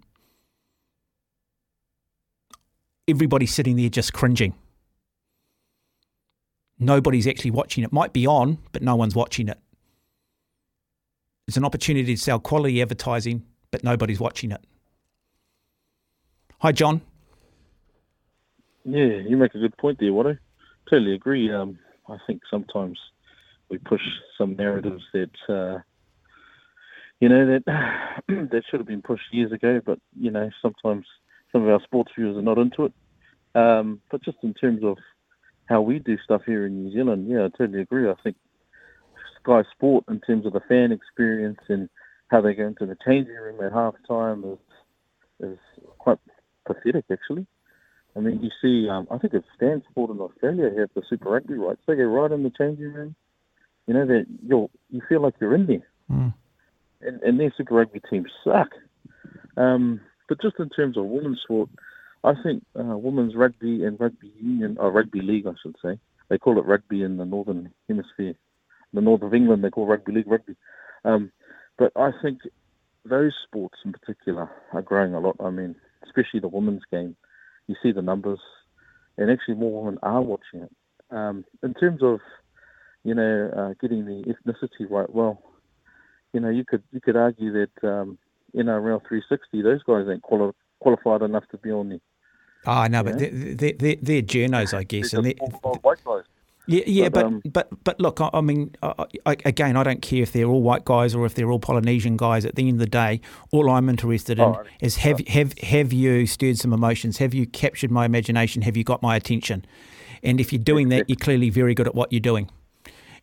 [3.09, 4.53] Everybody's sitting there just cringing.
[6.77, 7.91] Nobody's actually watching it.
[7.91, 9.57] Might be on, but no one's watching it.
[11.47, 14.61] It's an opportunity to sell quality advertising, but nobody's watching it.
[16.59, 17.01] Hi, John.
[18.85, 20.37] Yeah, you make a good point there, Watto.
[20.87, 21.51] Totally agree.
[21.51, 22.99] Um, I think sometimes
[23.69, 24.01] we push
[24.37, 25.79] some narratives that, uh,
[27.19, 27.63] you know, that
[28.27, 29.81] that should have been pushed years ago.
[29.83, 31.05] But you know, sometimes
[31.51, 32.93] some of our sports viewers are not into it.
[33.55, 34.97] Um, but just in terms of
[35.65, 38.09] how we do stuff here in New Zealand, yeah, I totally agree.
[38.09, 38.35] I think
[39.41, 41.89] Sky Sport, in terms of the fan experience and
[42.27, 44.59] how they go into the changing room at half time, is
[45.41, 45.57] is
[45.97, 46.19] quite
[46.65, 47.47] pathetic, actually.
[48.15, 51.29] I mean, you see, um, I think it's Stan Sport in Australia have the Super
[51.29, 51.81] Rugby rights.
[51.87, 53.15] They go right in the changing room.
[53.87, 56.33] You know that you you feel like you're in there, Mm.
[57.01, 58.69] and, and their Super Rugby teams suck.
[59.57, 61.69] Um, but just in terms of women's sport,
[62.23, 66.37] I think uh, women's rugby and rugby union, or rugby league, I should say, they
[66.37, 68.35] call it rugby in the northern hemisphere.
[68.93, 70.55] The north of England, they call rugby league rugby.
[71.03, 71.31] Um,
[71.77, 72.39] but I think
[73.05, 75.37] those sports in particular are growing a lot.
[75.39, 77.15] I mean, especially the women's game.
[77.67, 78.39] You see the numbers,
[79.17, 80.71] and actually more women are watching it.
[81.11, 82.19] Um, in terms of,
[83.03, 85.41] you know, uh, getting the ethnicity right, well,
[86.33, 88.17] you know, you could you could argue that um,
[88.55, 91.99] NRL 360, those guys ain't quali- qualified enough to be on there.
[92.65, 95.13] Oh, no, but they're, they're, they're, they're journos, I guess.
[95.13, 95.33] And they're.
[96.67, 98.93] Yeah, yeah, But, but um, but but look, I, I mean, I,
[99.25, 102.15] I, again, I don't care if they're all white guys or if they're all Polynesian
[102.15, 102.45] guys.
[102.45, 106.27] At the end of the day, all I'm interested in is have have have you
[106.27, 107.17] stirred some emotions?
[107.17, 108.61] Have you captured my imagination?
[108.61, 109.65] Have you got my attention?
[110.21, 112.51] And if you're doing that, you're clearly very good at what you're doing.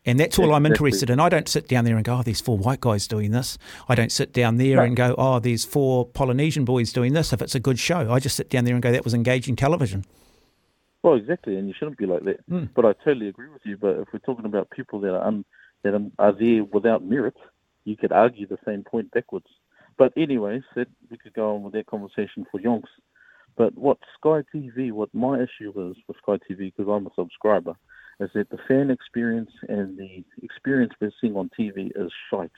[0.06, 1.18] And that's all I'm interested in.
[1.18, 3.58] I don't sit down there and go, oh, there's four white guys doing this.
[3.88, 4.82] I don't sit down there No.
[4.84, 8.12] and go, oh, there's four Polynesian boys doing this if it's a good show.
[8.12, 10.04] I just sit down there and go, that was engaging television.
[11.02, 12.48] Well, exactly, and you shouldn't be like that.
[12.48, 12.68] Mm.
[12.74, 13.76] But I totally agree with you.
[13.76, 15.44] But if we're talking about people that are un,
[15.82, 17.36] that are- are there without merit,
[17.84, 19.46] you could argue the same point backwards.
[19.98, 22.88] But anyways, that, we could go on with that conversation for yonks.
[23.56, 27.74] But what Sky TV, what my issue is with Sky TV, because I'm a subscriber,
[28.20, 32.50] is that the fan experience and the experience we're seeing on TV is shite.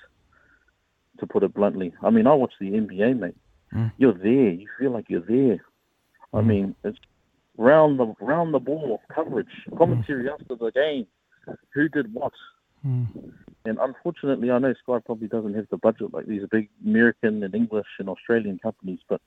[1.18, 3.34] To put it bluntly, I mean, I watch the NBA, mate.
[3.74, 3.90] Mm.
[3.98, 4.50] You're there.
[4.50, 5.64] You feel like you're there.
[6.32, 6.98] I mean, it's
[7.56, 11.08] round the round the ball coverage, commentary after the game,
[11.74, 12.32] who did what.
[12.84, 17.54] And unfortunately, I know Sky probably doesn't have the budget like these big American and
[17.54, 19.20] English and Australian companies, but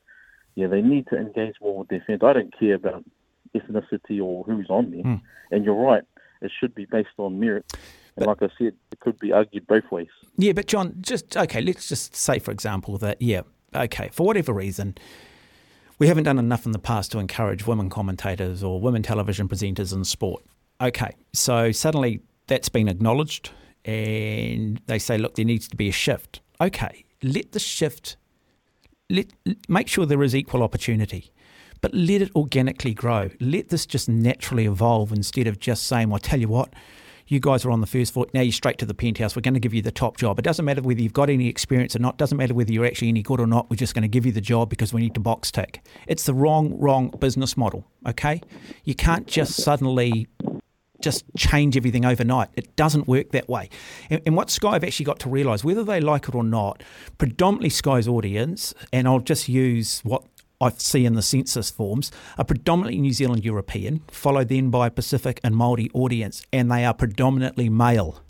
[0.56, 2.22] yeah, they need to engage more with their fans.
[2.24, 3.04] I don't care about
[3.56, 5.04] ethnicity or who's on there.
[5.04, 5.22] Mm.
[5.52, 6.04] And you're right,
[6.42, 7.72] it should be based on merit.
[8.18, 10.10] And like I said, it could be argued both ways.
[10.38, 11.62] Yeah, but John, just okay.
[11.62, 13.42] Let's just say, for example, that yeah,
[13.76, 14.96] okay, for whatever reason,
[15.98, 19.94] we haven't done enough in the past to encourage women commentators or women television presenters
[19.94, 20.44] in sport.
[20.82, 23.52] Okay, so suddenly that's been acknowledged,
[23.86, 26.42] and they say, look, there needs to be a shift.
[26.60, 28.18] Okay, let the shift.
[29.10, 29.28] Let
[29.68, 31.32] make sure there is equal opportunity.
[31.82, 33.30] But let it organically grow.
[33.40, 36.74] Let this just naturally evolve instead of just saying, well, I tell you what,
[37.28, 38.28] you guys are on the first floor.
[38.34, 39.36] Now you're straight to the penthouse.
[39.36, 40.38] We're going to give you the top job.
[40.38, 42.16] It doesn't matter whether you've got any experience or not.
[42.16, 43.70] It doesn't matter whether you're actually any good or not.
[43.70, 45.82] We're just going to give you the job because we need to box tick.
[46.08, 47.86] It's the wrong, wrong business model.
[48.08, 48.42] Okay,
[48.84, 50.28] you can't just suddenly
[51.02, 52.50] just change everything overnight.
[52.56, 53.70] It doesn't work that way.
[54.10, 56.84] And, and what Sky have actually got to realise, whether they like it or not,
[57.18, 60.31] predominantly Sky's audience, and I'll just use what
[60.62, 65.40] I see in the census forms, are predominantly New Zealand European, followed then by Pacific
[65.44, 68.22] and Māori audience, and they are predominantly male.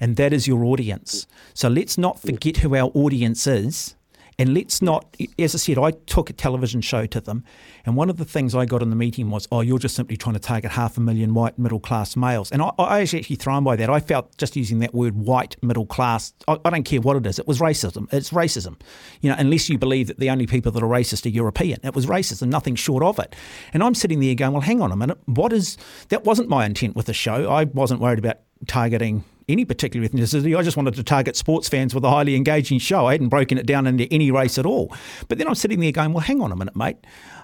[0.00, 1.26] And that is your audience.
[1.54, 3.96] So let's not forget who our audience is.
[4.40, 7.42] And let's not, as I said, I took a television show to them,
[7.84, 10.16] and one of the things I got in the meeting was, oh, you're just simply
[10.16, 12.52] trying to target half a million white middle class males.
[12.52, 13.90] And I, I was actually thrown by that.
[13.90, 17.26] I felt just using that word white middle class, I, I don't care what it
[17.26, 18.06] is, it was racism.
[18.12, 18.80] It's racism.
[19.22, 21.80] You know, unless you believe that the only people that are racist are European.
[21.82, 23.34] It was racism, nothing short of it.
[23.72, 25.76] And I'm sitting there going, well, hang on a minute, what is,
[26.10, 27.50] that wasn't my intent with the show.
[27.50, 30.56] I wasn't worried about targeting any particular ethnicity.
[30.56, 33.06] I just wanted to target sports fans with a highly engaging show.
[33.06, 34.94] I hadn't broken it down into any race at all.
[35.28, 36.98] But then I'm sitting there going, well, hang on a minute, mate.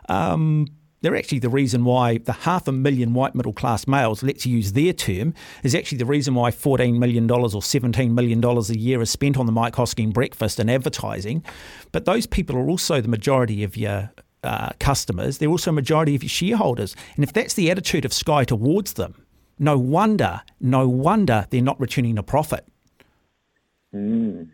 [0.09, 0.67] Um,
[1.05, 4.73] they're actually the reason why the half a million white middle class males, let's use
[4.73, 9.11] their term, is actually the reason why $14 million or $17 million a year is
[9.11, 11.45] spent on the Mike Hosking breakfast and advertising.
[11.93, 14.11] But those people are also the majority of your
[14.43, 15.38] uh, customers.
[15.38, 16.97] They're also a majority of your shareholders.
[17.17, 19.23] And if that's the attitude of Sky towards them,
[19.59, 22.67] no wonder, no wonder they're not returning a profit.
[23.95, 24.49] Mm.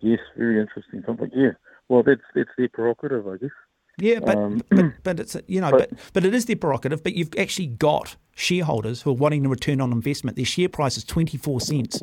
[0.00, 1.30] Yes, very interesting topic.
[1.34, 1.52] Yeah.
[1.88, 3.50] Well, that's that's their prerogative, I guess.
[3.98, 7.02] Yeah, but Um, but, but it's you know, but, but- it is their prerogative.
[7.02, 10.36] But you've actually got shareholders who are wanting a return on investment.
[10.36, 12.02] Their share price is twenty four cents.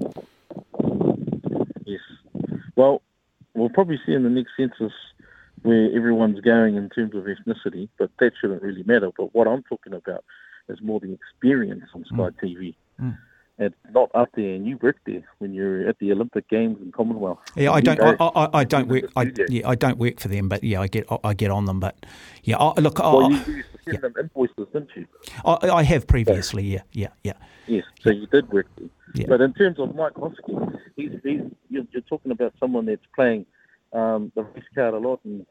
[1.85, 1.99] Yes.
[2.75, 3.01] Well,
[3.53, 4.93] we'll probably see in the next census
[5.63, 9.09] where everyone's going in terms of ethnicity, but that shouldn't really matter.
[9.15, 10.23] But what I'm talking about
[10.71, 12.75] is more the experience on Sky TV.
[13.01, 13.17] Mm.
[13.59, 16.91] It's not up there, and you work there when you're at the Olympic Games and
[16.91, 17.37] Commonwealth.
[17.55, 17.99] Yeah, I don't.
[18.01, 19.03] I, I, I don't work.
[19.15, 20.49] I, yeah, I don't work for them.
[20.49, 21.05] But yeah, I get.
[21.23, 21.79] I get on them.
[21.79, 21.95] But
[22.43, 25.05] yeah, I, look, I, you used to send them invoices, didn't you?
[25.45, 26.63] I, I have previously.
[26.63, 27.33] Yeah, yeah, yeah.
[27.67, 28.89] Yes, so you did work there.
[29.13, 29.25] Yeah.
[29.27, 33.45] But in terms of Mike Hosking, he's, he's you're, you're talking about someone that's playing
[33.93, 35.45] um, the race card a lot, and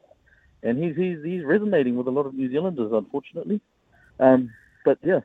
[0.63, 3.61] and he's he's he's resonating with a lot of New Zealanders, unfortunately.
[4.19, 4.51] Um,
[4.85, 5.19] but yeah,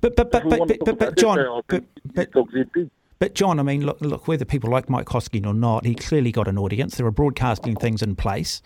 [0.00, 2.28] But but but but but, but, but John, but, but.
[3.18, 6.32] But John, I mean, look, look, whether people like Mike Hosking or not, he clearly
[6.32, 6.96] got an audience.
[6.96, 8.62] There are broadcasting things in place,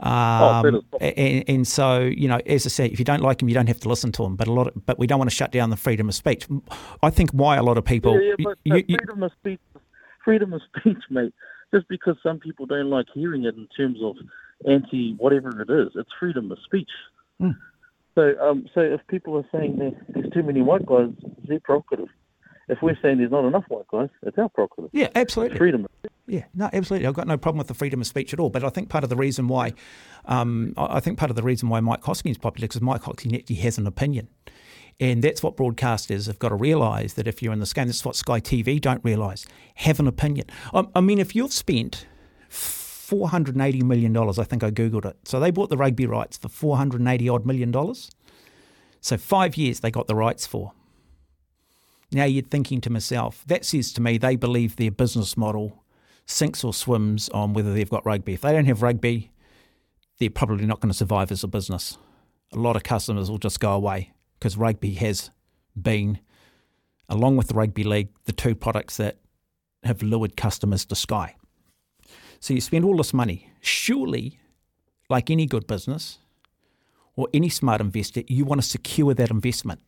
[0.00, 3.40] um, that is- and, and so you know, as I say, if you don't like
[3.40, 4.34] him, you don't have to listen to him.
[4.34, 6.48] But a lot, of, but we don't want to shut down the freedom of speech.
[7.00, 9.60] I think why a lot of people, yeah, yeah, but, you- freedom of speech,
[10.24, 11.32] freedom of speech, mate.
[11.72, 14.16] Just because some people don't like hearing it in terms of
[14.68, 16.90] anti whatever it is, it's freedom of speech.
[17.38, 17.50] Hmm.
[18.14, 21.08] So, um, so if people are saying there, there's too many white guys,
[21.38, 22.08] it's their prerogative.
[22.68, 24.90] If we're saying there's not enough white guys, it's our prerogative.
[24.92, 25.58] yeah, absolutely.
[25.58, 25.84] Freedom.
[25.84, 26.10] of.
[26.26, 27.06] Yeah, no, absolutely.
[27.06, 28.50] I've got no problem with the freedom of speech at all.
[28.50, 29.72] But I think part of the reason why,
[30.26, 33.02] um, I think part of the reason why Mike Hosking is popular is because Mike
[33.02, 34.28] Hosking actually has an opinion.
[35.00, 38.04] And that's what broadcasters have got to realise that if you're in this game, that's
[38.04, 39.46] what Sky TV don't realise.
[39.76, 40.46] Have an opinion.
[40.72, 42.06] I, I mean, if you've spent
[43.12, 45.16] $480 million, I think I Googled it.
[45.24, 48.10] So they bought the rugby rights for 480 odd million dollars.
[49.00, 50.72] So five years they got the rights for.
[52.10, 55.84] Now you're thinking to myself, that says to me they believe their business model
[56.24, 58.34] sinks or swims on whether they've got rugby.
[58.34, 59.32] If they don't have rugby,
[60.18, 61.98] they're probably not going to survive as a business.
[62.52, 65.30] A lot of customers will just go away because rugby has
[65.80, 66.20] been,
[67.08, 69.18] along with the rugby league, the two products that
[69.84, 71.34] have lured customers to Sky.
[72.42, 73.52] So you spend all this money.
[73.60, 74.40] Surely,
[75.08, 76.18] like any good business
[77.14, 79.80] or any smart investor, you want to secure that investment.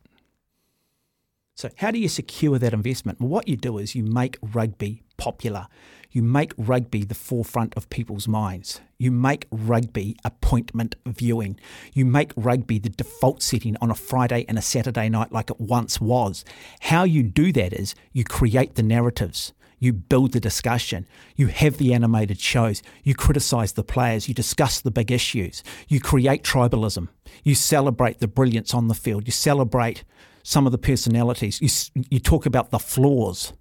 [1.57, 3.21] So, how do you secure that investment?
[3.21, 5.67] Well, what you do is you make rugby popular.
[6.13, 8.81] You make rugby the forefront of people's minds.
[8.99, 11.59] You make rugby appointment viewing.
[11.93, 15.61] You make rugby the default setting on a Friday and a Saturday night like it
[15.61, 16.45] once was.
[16.83, 19.53] How you do that is you create the narratives.
[19.79, 21.07] You build the discussion.
[21.37, 22.83] You have the animated shows.
[23.03, 24.29] You criticize the players.
[24.29, 25.63] You discuss the big issues.
[25.89, 27.09] You create tribalism.
[27.43, 29.27] You celebrate the brilliance on the field.
[29.27, 30.05] You celebrate
[30.43, 31.61] some of the personalities.
[31.61, 33.53] You, you talk about the flaws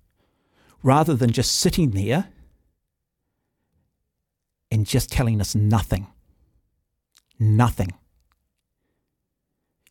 [0.84, 2.30] rather than just sitting there
[4.70, 6.07] and just telling us nothing.
[7.39, 7.93] Nothing.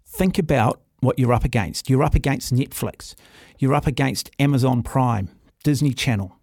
[0.06, 1.88] Think about what you're up against.
[1.88, 3.14] You're up against Netflix.
[3.58, 5.30] You're up against Amazon Prime,
[5.62, 6.36] Disney Channel.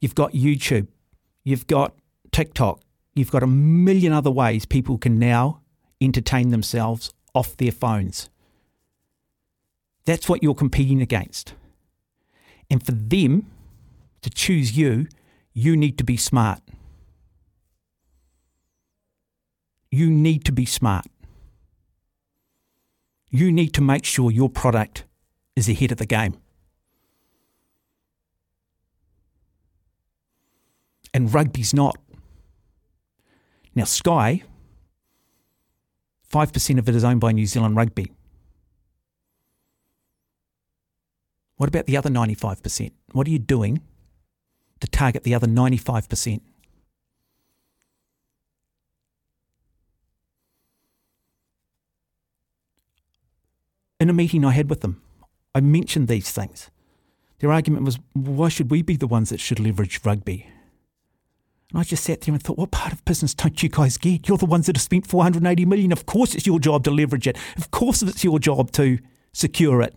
[0.00, 0.88] You've got YouTube.
[1.42, 1.94] You've got
[2.32, 2.80] TikTok.
[3.14, 5.60] You've got a million other ways people can now
[6.00, 8.28] entertain themselves off their phones.
[10.04, 11.54] That's what you're competing against.
[12.70, 13.50] And for them
[14.22, 15.06] to choose you,
[15.52, 16.60] you need to be smart.
[19.90, 21.06] You need to be smart.
[23.30, 25.04] You need to make sure your product
[25.56, 26.36] is ahead of the game.
[31.14, 31.96] And rugby's not.
[33.76, 34.42] Now, Sky,
[36.30, 38.10] 5% of it is owned by New Zealand Rugby.
[41.56, 42.90] What about the other 95%?
[43.12, 43.80] What are you doing
[44.80, 46.40] to target the other 95%?
[54.00, 55.00] In a meeting I had with them,
[55.54, 56.70] I mentioned these things.
[57.38, 60.48] Their argument was, why should we be the ones that should leverage rugby?
[61.74, 64.28] And I just sat there and thought, what part of business don't you guys get?
[64.28, 65.90] You're the ones that have spent 480 million.
[65.90, 67.36] Of course it's your job to leverage it.
[67.56, 69.00] Of course it's your job to
[69.32, 69.96] secure it.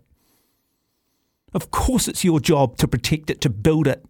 [1.53, 4.03] Of course, it's your job to protect it, to build it.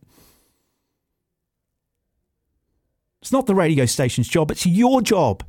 [3.21, 5.43] It's not the radio station's job, it's your job.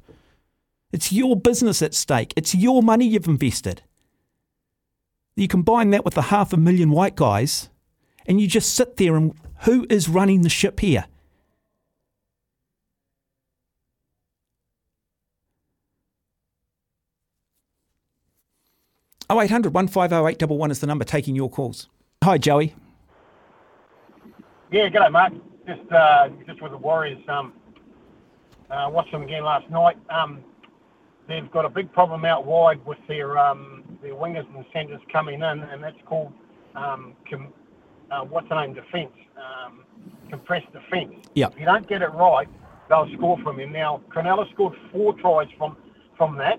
[0.90, 3.82] It's your business at stake, it's your money you've invested.
[5.36, 7.68] You combine that with the half a million white guys,
[8.26, 11.06] and you just sit there and who is running the ship here?
[19.30, 21.88] 0800 150 is the number taking your calls.
[22.24, 22.74] Hi, Joey.
[24.72, 25.32] Yeah, g'day, Mark.
[25.66, 27.22] Just uh, just with the Warriors.
[27.28, 27.52] Um,
[28.70, 29.98] uh, watched them again last night.
[30.08, 30.42] Um,
[31.26, 35.36] they've got a big problem out wide with their um, their wingers and centres coming
[35.36, 36.32] in, and that's called
[36.74, 37.52] um, com-
[38.10, 38.74] uh, what's the name?
[38.74, 39.12] Defence.
[39.36, 39.84] Um,
[40.30, 41.14] compressed defence.
[41.34, 41.48] Yeah.
[41.48, 42.48] If you don't get it right,
[42.88, 43.72] they'll score from him.
[43.72, 45.76] Now, Cronulla scored four tries from
[46.16, 46.58] from that,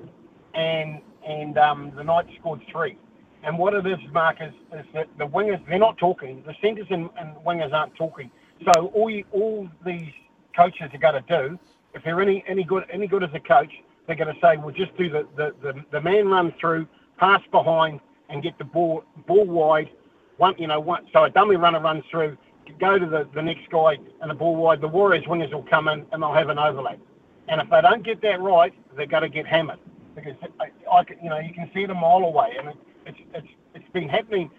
[0.54, 2.98] and and um, the Knights scored three.
[3.44, 6.44] And what it is, Mark, is, is that the wingers, they're not talking.
[6.46, 8.30] The centres and, and wingers aren't talking.
[8.66, 10.12] So all, you, all these
[10.58, 11.60] coaches are going to do,
[11.94, 13.72] if they're any, any good any good as a coach,
[14.06, 17.42] they're going to say, well, just do the, the, the, the man run through, pass
[17.52, 18.00] behind,
[18.30, 19.90] and get the ball ball wide.
[20.38, 22.38] One, you know, one, so a dummy runner runs through,
[22.80, 24.82] go to the, the next guy and the ball wide.
[24.82, 27.00] The Warriors wingers will come in and they'll have an overlap.
[27.48, 29.80] And if they don't get that right, they're going to get hammered
[30.24, 32.70] because I, I, you know you can see it a mile away, and
[33.06, 34.50] it's it's it's been happening.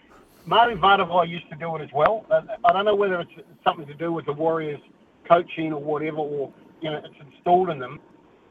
[0.47, 2.25] Manu Vatuvei used to do it as well.
[2.65, 3.33] I don't know whether it's
[3.63, 4.81] something to do with the Warriors
[5.29, 8.01] coaching or whatever, or you know it's installed in them.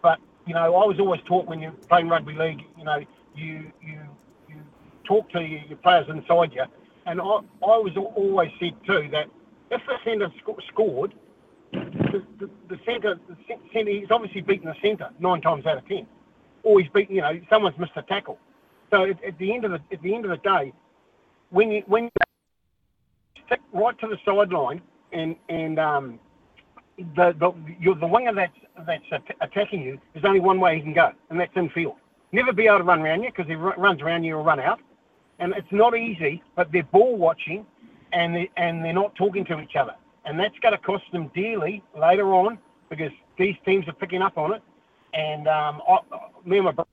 [0.01, 2.99] But you know, I was always taught when you're playing rugby league, you know,
[3.35, 3.99] you you
[4.47, 4.55] you
[5.03, 6.63] talk to your, your players inside you,
[7.05, 9.27] and I I was always said too that
[9.71, 11.13] if the centre sc- scored,
[11.71, 13.37] the, the, the centre the
[13.73, 16.07] centre he's obviously beaten the centre nine times out of ten
[16.63, 17.09] always beat.
[17.09, 18.37] You know, someone's missed a tackle.
[18.91, 20.73] So at, at, the end of the at the end of the day,
[21.49, 22.09] when you when you
[23.45, 24.81] stick right to the sideline
[25.11, 26.19] and and um,
[27.15, 28.53] the the you're the winger that's
[28.85, 29.03] that's
[29.41, 31.95] attacking you, there's only one way he can go, and that's in field.
[32.31, 34.79] Never be able to run around you because he runs around you, will run out.
[35.39, 37.65] And it's not easy, but they're ball watching,
[38.11, 39.95] and they and they're not talking to each other,
[40.25, 42.57] and that's going to cost them dearly later on
[42.89, 44.61] because these teams are picking up on it
[45.13, 45.99] and um, I,
[46.45, 46.89] me and my brother,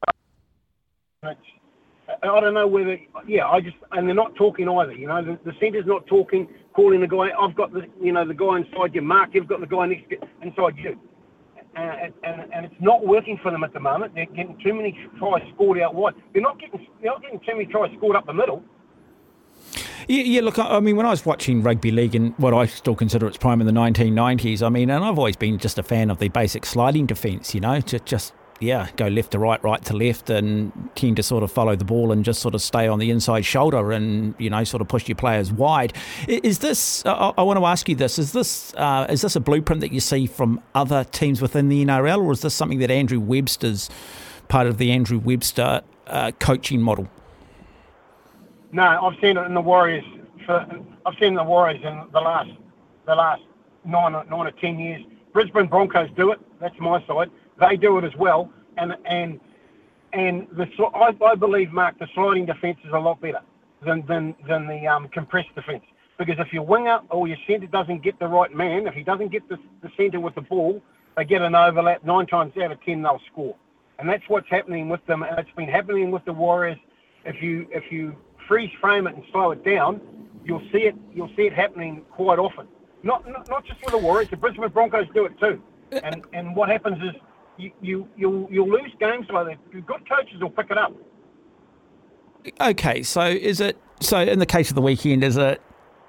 [2.22, 4.92] I don't know whether, yeah, I just, and they're not talking either.
[4.92, 7.30] You know, the, the centre's not talking, calling the guy.
[7.38, 9.02] I've got the, you know, the guy inside you.
[9.02, 10.12] Mark, you've got the guy next
[10.42, 10.98] inside you.
[11.74, 14.14] And, and, and it's not working for them at the moment.
[14.14, 16.14] They're getting too many tries scored out wide.
[16.32, 18.62] They're not getting, they're not getting too many tries scored up the middle.
[20.08, 22.94] Yeah, yeah, look, I mean, when I was watching rugby league in what I still
[22.94, 26.10] consider its prime in the 1990s, I mean, and I've always been just a fan
[26.10, 29.84] of the basic sliding defence, you know, to just yeah, go left to right, right
[29.84, 32.88] to left, and tend to sort of follow the ball and just sort of stay
[32.88, 35.92] on the inside shoulder and you know sort of push your players wide.
[36.26, 37.04] Is this?
[37.04, 40.00] I, want to ask you this: Is this uh, is this a blueprint that you
[40.00, 43.90] see from other teams within the NRL, or is this something that Andrew Webster's
[44.48, 47.08] part of the Andrew Webster uh, coaching model?
[48.72, 50.04] No, I've seen it in the Warriors.
[50.44, 50.66] For,
[51.06, 52.50] I've seen the Warriors in the last
[53.06, 53.42] the last
[53.84, 55.02] nine nine or ten years.
[55.32, 56.40] Brisbane Broncos do it.
[56.60, 58.50] That's my side they do it as well.
[58.76, 59.40] And and
[60.12, 63.40] and the I, I believe, Mark, the sliding defence is a lot better
[63.84, 65.84] than than than the um, compressed defence.
[66.18, 69.30] Because if your winger or your centre doesn't get the right man, if he doesn't
[69.30, 70.80] get the, the centre with the ball,
[71.16, 72.02] they get an overlap.
[72.04, 73.54] Nine times out of ten, they'll score.
[73.98, 75.22] And that's what's happening with them.
[75.22, 76.78] And it's been happening with the Warriors.
[77.24, 80.00] If you if you freeze frame it and slow it down,
[80.44, 80.94] you'll see it.
[81.14, 82.66] You'll see it happening quite often.
[83.02, 84.30] Not not, not just with the Warriors.
[84.30, 85.62] The Brisbane Broncos do it too.
[86.02, 87.20] And and what happens is
[87.56, 89.70] you, you you'll you'll lose games like that.
[89.86, 90.92] Good coaches will pick it up.
[92.60, 95.24] Okay, so is it so in the case of the weekend?
[95.24, 95.60] Is it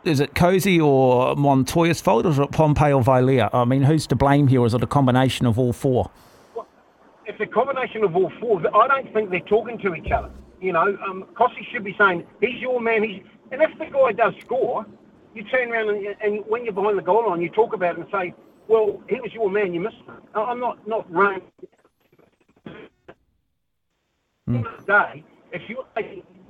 [0.04, 3.50] is it Cozy or Montoya's fault, or is it Pompey or Vailea?
[3.54, 4.66] I mean, who's to blame here?
[4.66, 6.10] Is it a combination of all four?
[6.56, 6.68] Well,
[7.26, 8.62] it's a combination of all four.
[8.76, 10.32] I don't think they're talking to each other.
[10.60, 11.26] You know, um,
[11.72, 14.86] should be saying, "He's your man." He's and if the guy does score,
[15.34, 18.00] you turn around and, and when you're behind the goal line, you talk about it
[18.00, 18.34] and say,
[18.68, 19.74] well, he was your man.
[19.74, 20.18] You missed him.
[20.36, 21.42] I'm not not running.
[24.50, 24.86] Mm.
[24.86, 25.84] Day, if you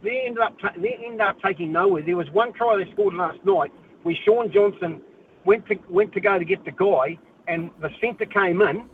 [0.03, 2.03] they ended up they ended up taking nowhere.
[2.03, 3.71] There was one try they scored last night
[4.03, 5.01] where Shaun Johnson
[5.45, 8.85] went to went to go to get the guy, and the centre came in,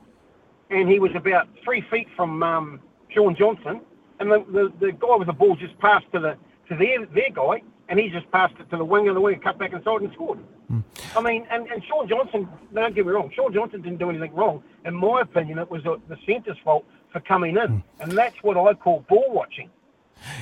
[0.69, 3.81] and he was about three feet from um, Shaun Johnson,
[4.19, 6.37] and the, the the guy with the ball just passed to the
[6.69, 9.39] to their their guy, and he just passed it to the wing, and the wing
[9.39, 10.39] cut back inside and scored.
[10.71, 10.83] Mm.
[11.15, 14.33] I mean, and, and Shaun Johnson, don't get me wrong, Shaun Johnson didn't do anything
[14.33, 14.63] wrong.
[14.85, 17.67] In my opinion, it was the, the centre's fault for coming in.
[17.67, 17.83] Mm.
[17.99, 19.69] And that's what I call ball watching.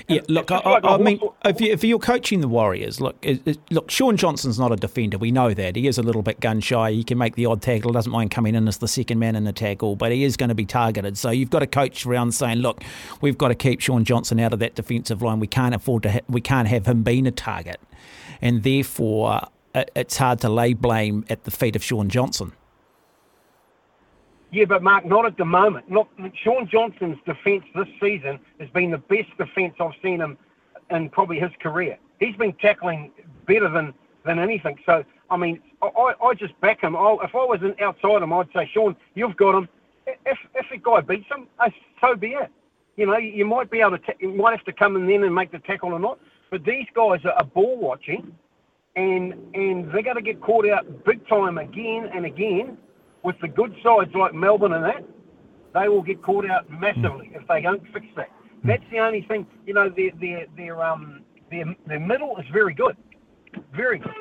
[0.08, 3.42] Yeah, look, I, I, I mean, if, you, if you're coaching the Warriors, look, it,
[3.48, 5.18] it, look, Shaun Johnson's not a defender.
[5.18, 6.92] We know that he is a little bit gun shy.
[6.92, 7.92] He can make the odd tackle.
[7.92, 10.50] Doesn't mind coming in as the second man in the tackle, but he is going
[10.50, 11.18] to be targeted.
[11.18, 12.84] So you've got to coach around saying, look,
[13.22, 15.40] we've got to keep Shaun Johnson out of that defensive line.
[15.40, 16.12] We can't afford to.
[16.12, 17.80] Ha- we can't have him being a target,
[18.42, 22.54] and therefore it's hard to lay blame at the feet of Shaun Johnson.
[24.52, 25.90] Yeah, but Mark, not at the moment.
[25.90, 26.10] Not
[26.44, 30.38] Shaun Johnson's defence this season has been the best defence I've seen him
[30.90, 31.98] in probably his career.
[32.20, 33.12] He's been tackling
[33.48, 33.94] better than,
[34.26, 34.78] than anything.
[34.86, 36.96] So I mean, I, I just back him.
[36.98, 39.70] i if I was outside him, I'd say, Shaun, you've got him.
[40.06, 41.70] If if a guy beats him, uh,
[42.02, 42.52] so be it.
[42.98, 45.24] You know, you might be able to, ta- you might have to come in then
[45.24, 46.20] and make the tackle or not.
[46.50, 48.36] But these guys are ball watching,
[48.98, 52.78] and and they're going to get caught out big time again and again
[53.24, 55.04] with the good sides like Melbourne and that.
[55.74, 58.30] They will get caught out massively if they don't fix that.
[58.64, 59.48] That's the only thing.
[59.66, 62.98] You know, their their their um their their middle is very good,
[63.74, 64.14] very good.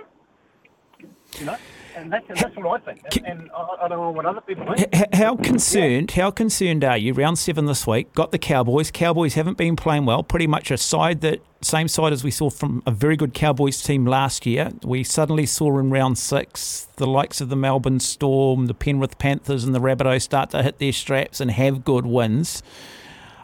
[1.38, 1.56] You know
[1.96, 3.02] and that's, that's what I think.
[3.16, 5.14] And, and I, I, don't know what other people think.
[5.14, 6.12] How concerned?
[6.14, 6.24] Yeah.
[6.24, 7.12] How concerned are you?
[7.12, 8.12] Round seven this week.
[8.12, 8.90] Got the Cowboys.
[8.90, 10.22] Cowboys haven't been playing well.
[10.22, 13.82] Pretty much a side that same side as we saw from a very good Cowboys
[13.82, 14.72] team last year.
[14.82, 19.64] We suddenly saw in round six the likes of the Melbourne Storm, the Penrith Panthers,
[19.64, 22.62] and the Rabbitohs start to hit their straps and have good wins.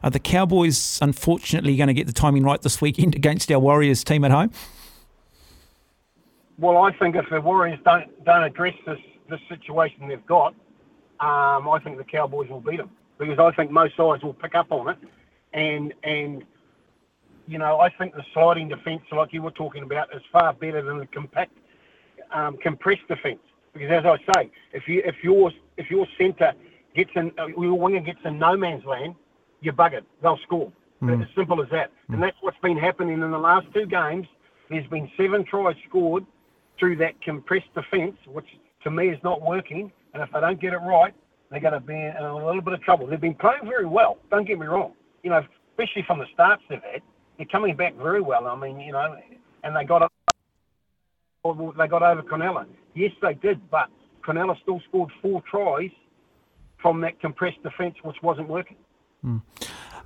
[0.02, 4.02] Are the Cowboys unfortunately going to get the timing right this weekend against our Warriors
[4.02, 4.50] team at home?
[6.58, 10.54] Well, I think if the Warriors don't don't address this this situation they've got,
[11.20, 14.54] um, I think the Cowboys will beat them because I think most sides will pick
[14.54, 14.98] up on it,
[15.52, 16.44] and and
[17.46, 20.82] you know I think the sliding defence, like you were talking about, is far better
[20.82, 21.52] than the compact
[22.30, 23.40] um, compressed defence.
[23.72, 26.52] Because as I say, if you if your if your centre
[26.94, 29.14] gets in, uh, your winger gets in no man's land,
[29.60, 30.04] you're buggered.
[30.22, 30.72] They'll score.
[31.02, 31.20] Mm.
[31.20, 31.90] It's as simple as that.
[32.08, 32.14] Mm.
[32.14, 34.26] And that's what's been happening in the last two games.
[34.70, 36.24] There's been seven tries scored
[36.78, 38.46] through that compressed defence, which
[38.84, 39.92] to me is not working.
[40.14, 41.14] And if they don't get it right,
[41.50, 43.06] they're going to be in a little bit of trouble.
[43.06, 44.18] They've been playing very well.
[44.30, 44.92] Don't get me wrong.
[45.22, 45.42] You know,
[45.72, 47.02] especially from the starts they've had,
[47.36, 48.46] they're coming back very well.
[48.46, 49.16] I mean, you know,
[49.62, 50.10] and they got
[51.44, 52.66] they got over Cronulla.
[52.94, 53.88] Yes, they did, but
[54.26, 55.90] Cronulla still scored four tries
[56.80, 58.76] from that compressed defence, which wasn't working.
[59.24, 59.42] Mm.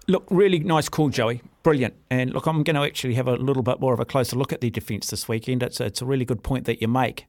[0.08, 1.42] Look, really nice call, Joey.
[1.62, 1.94] Brilliant.
[2.10, 4.52] And look, I'm going to actually have a little bit more of a closer look
[4.52, 5.62] at the defence this weekend.
[5.62, 7.26] It's a, it's a really good point that you make.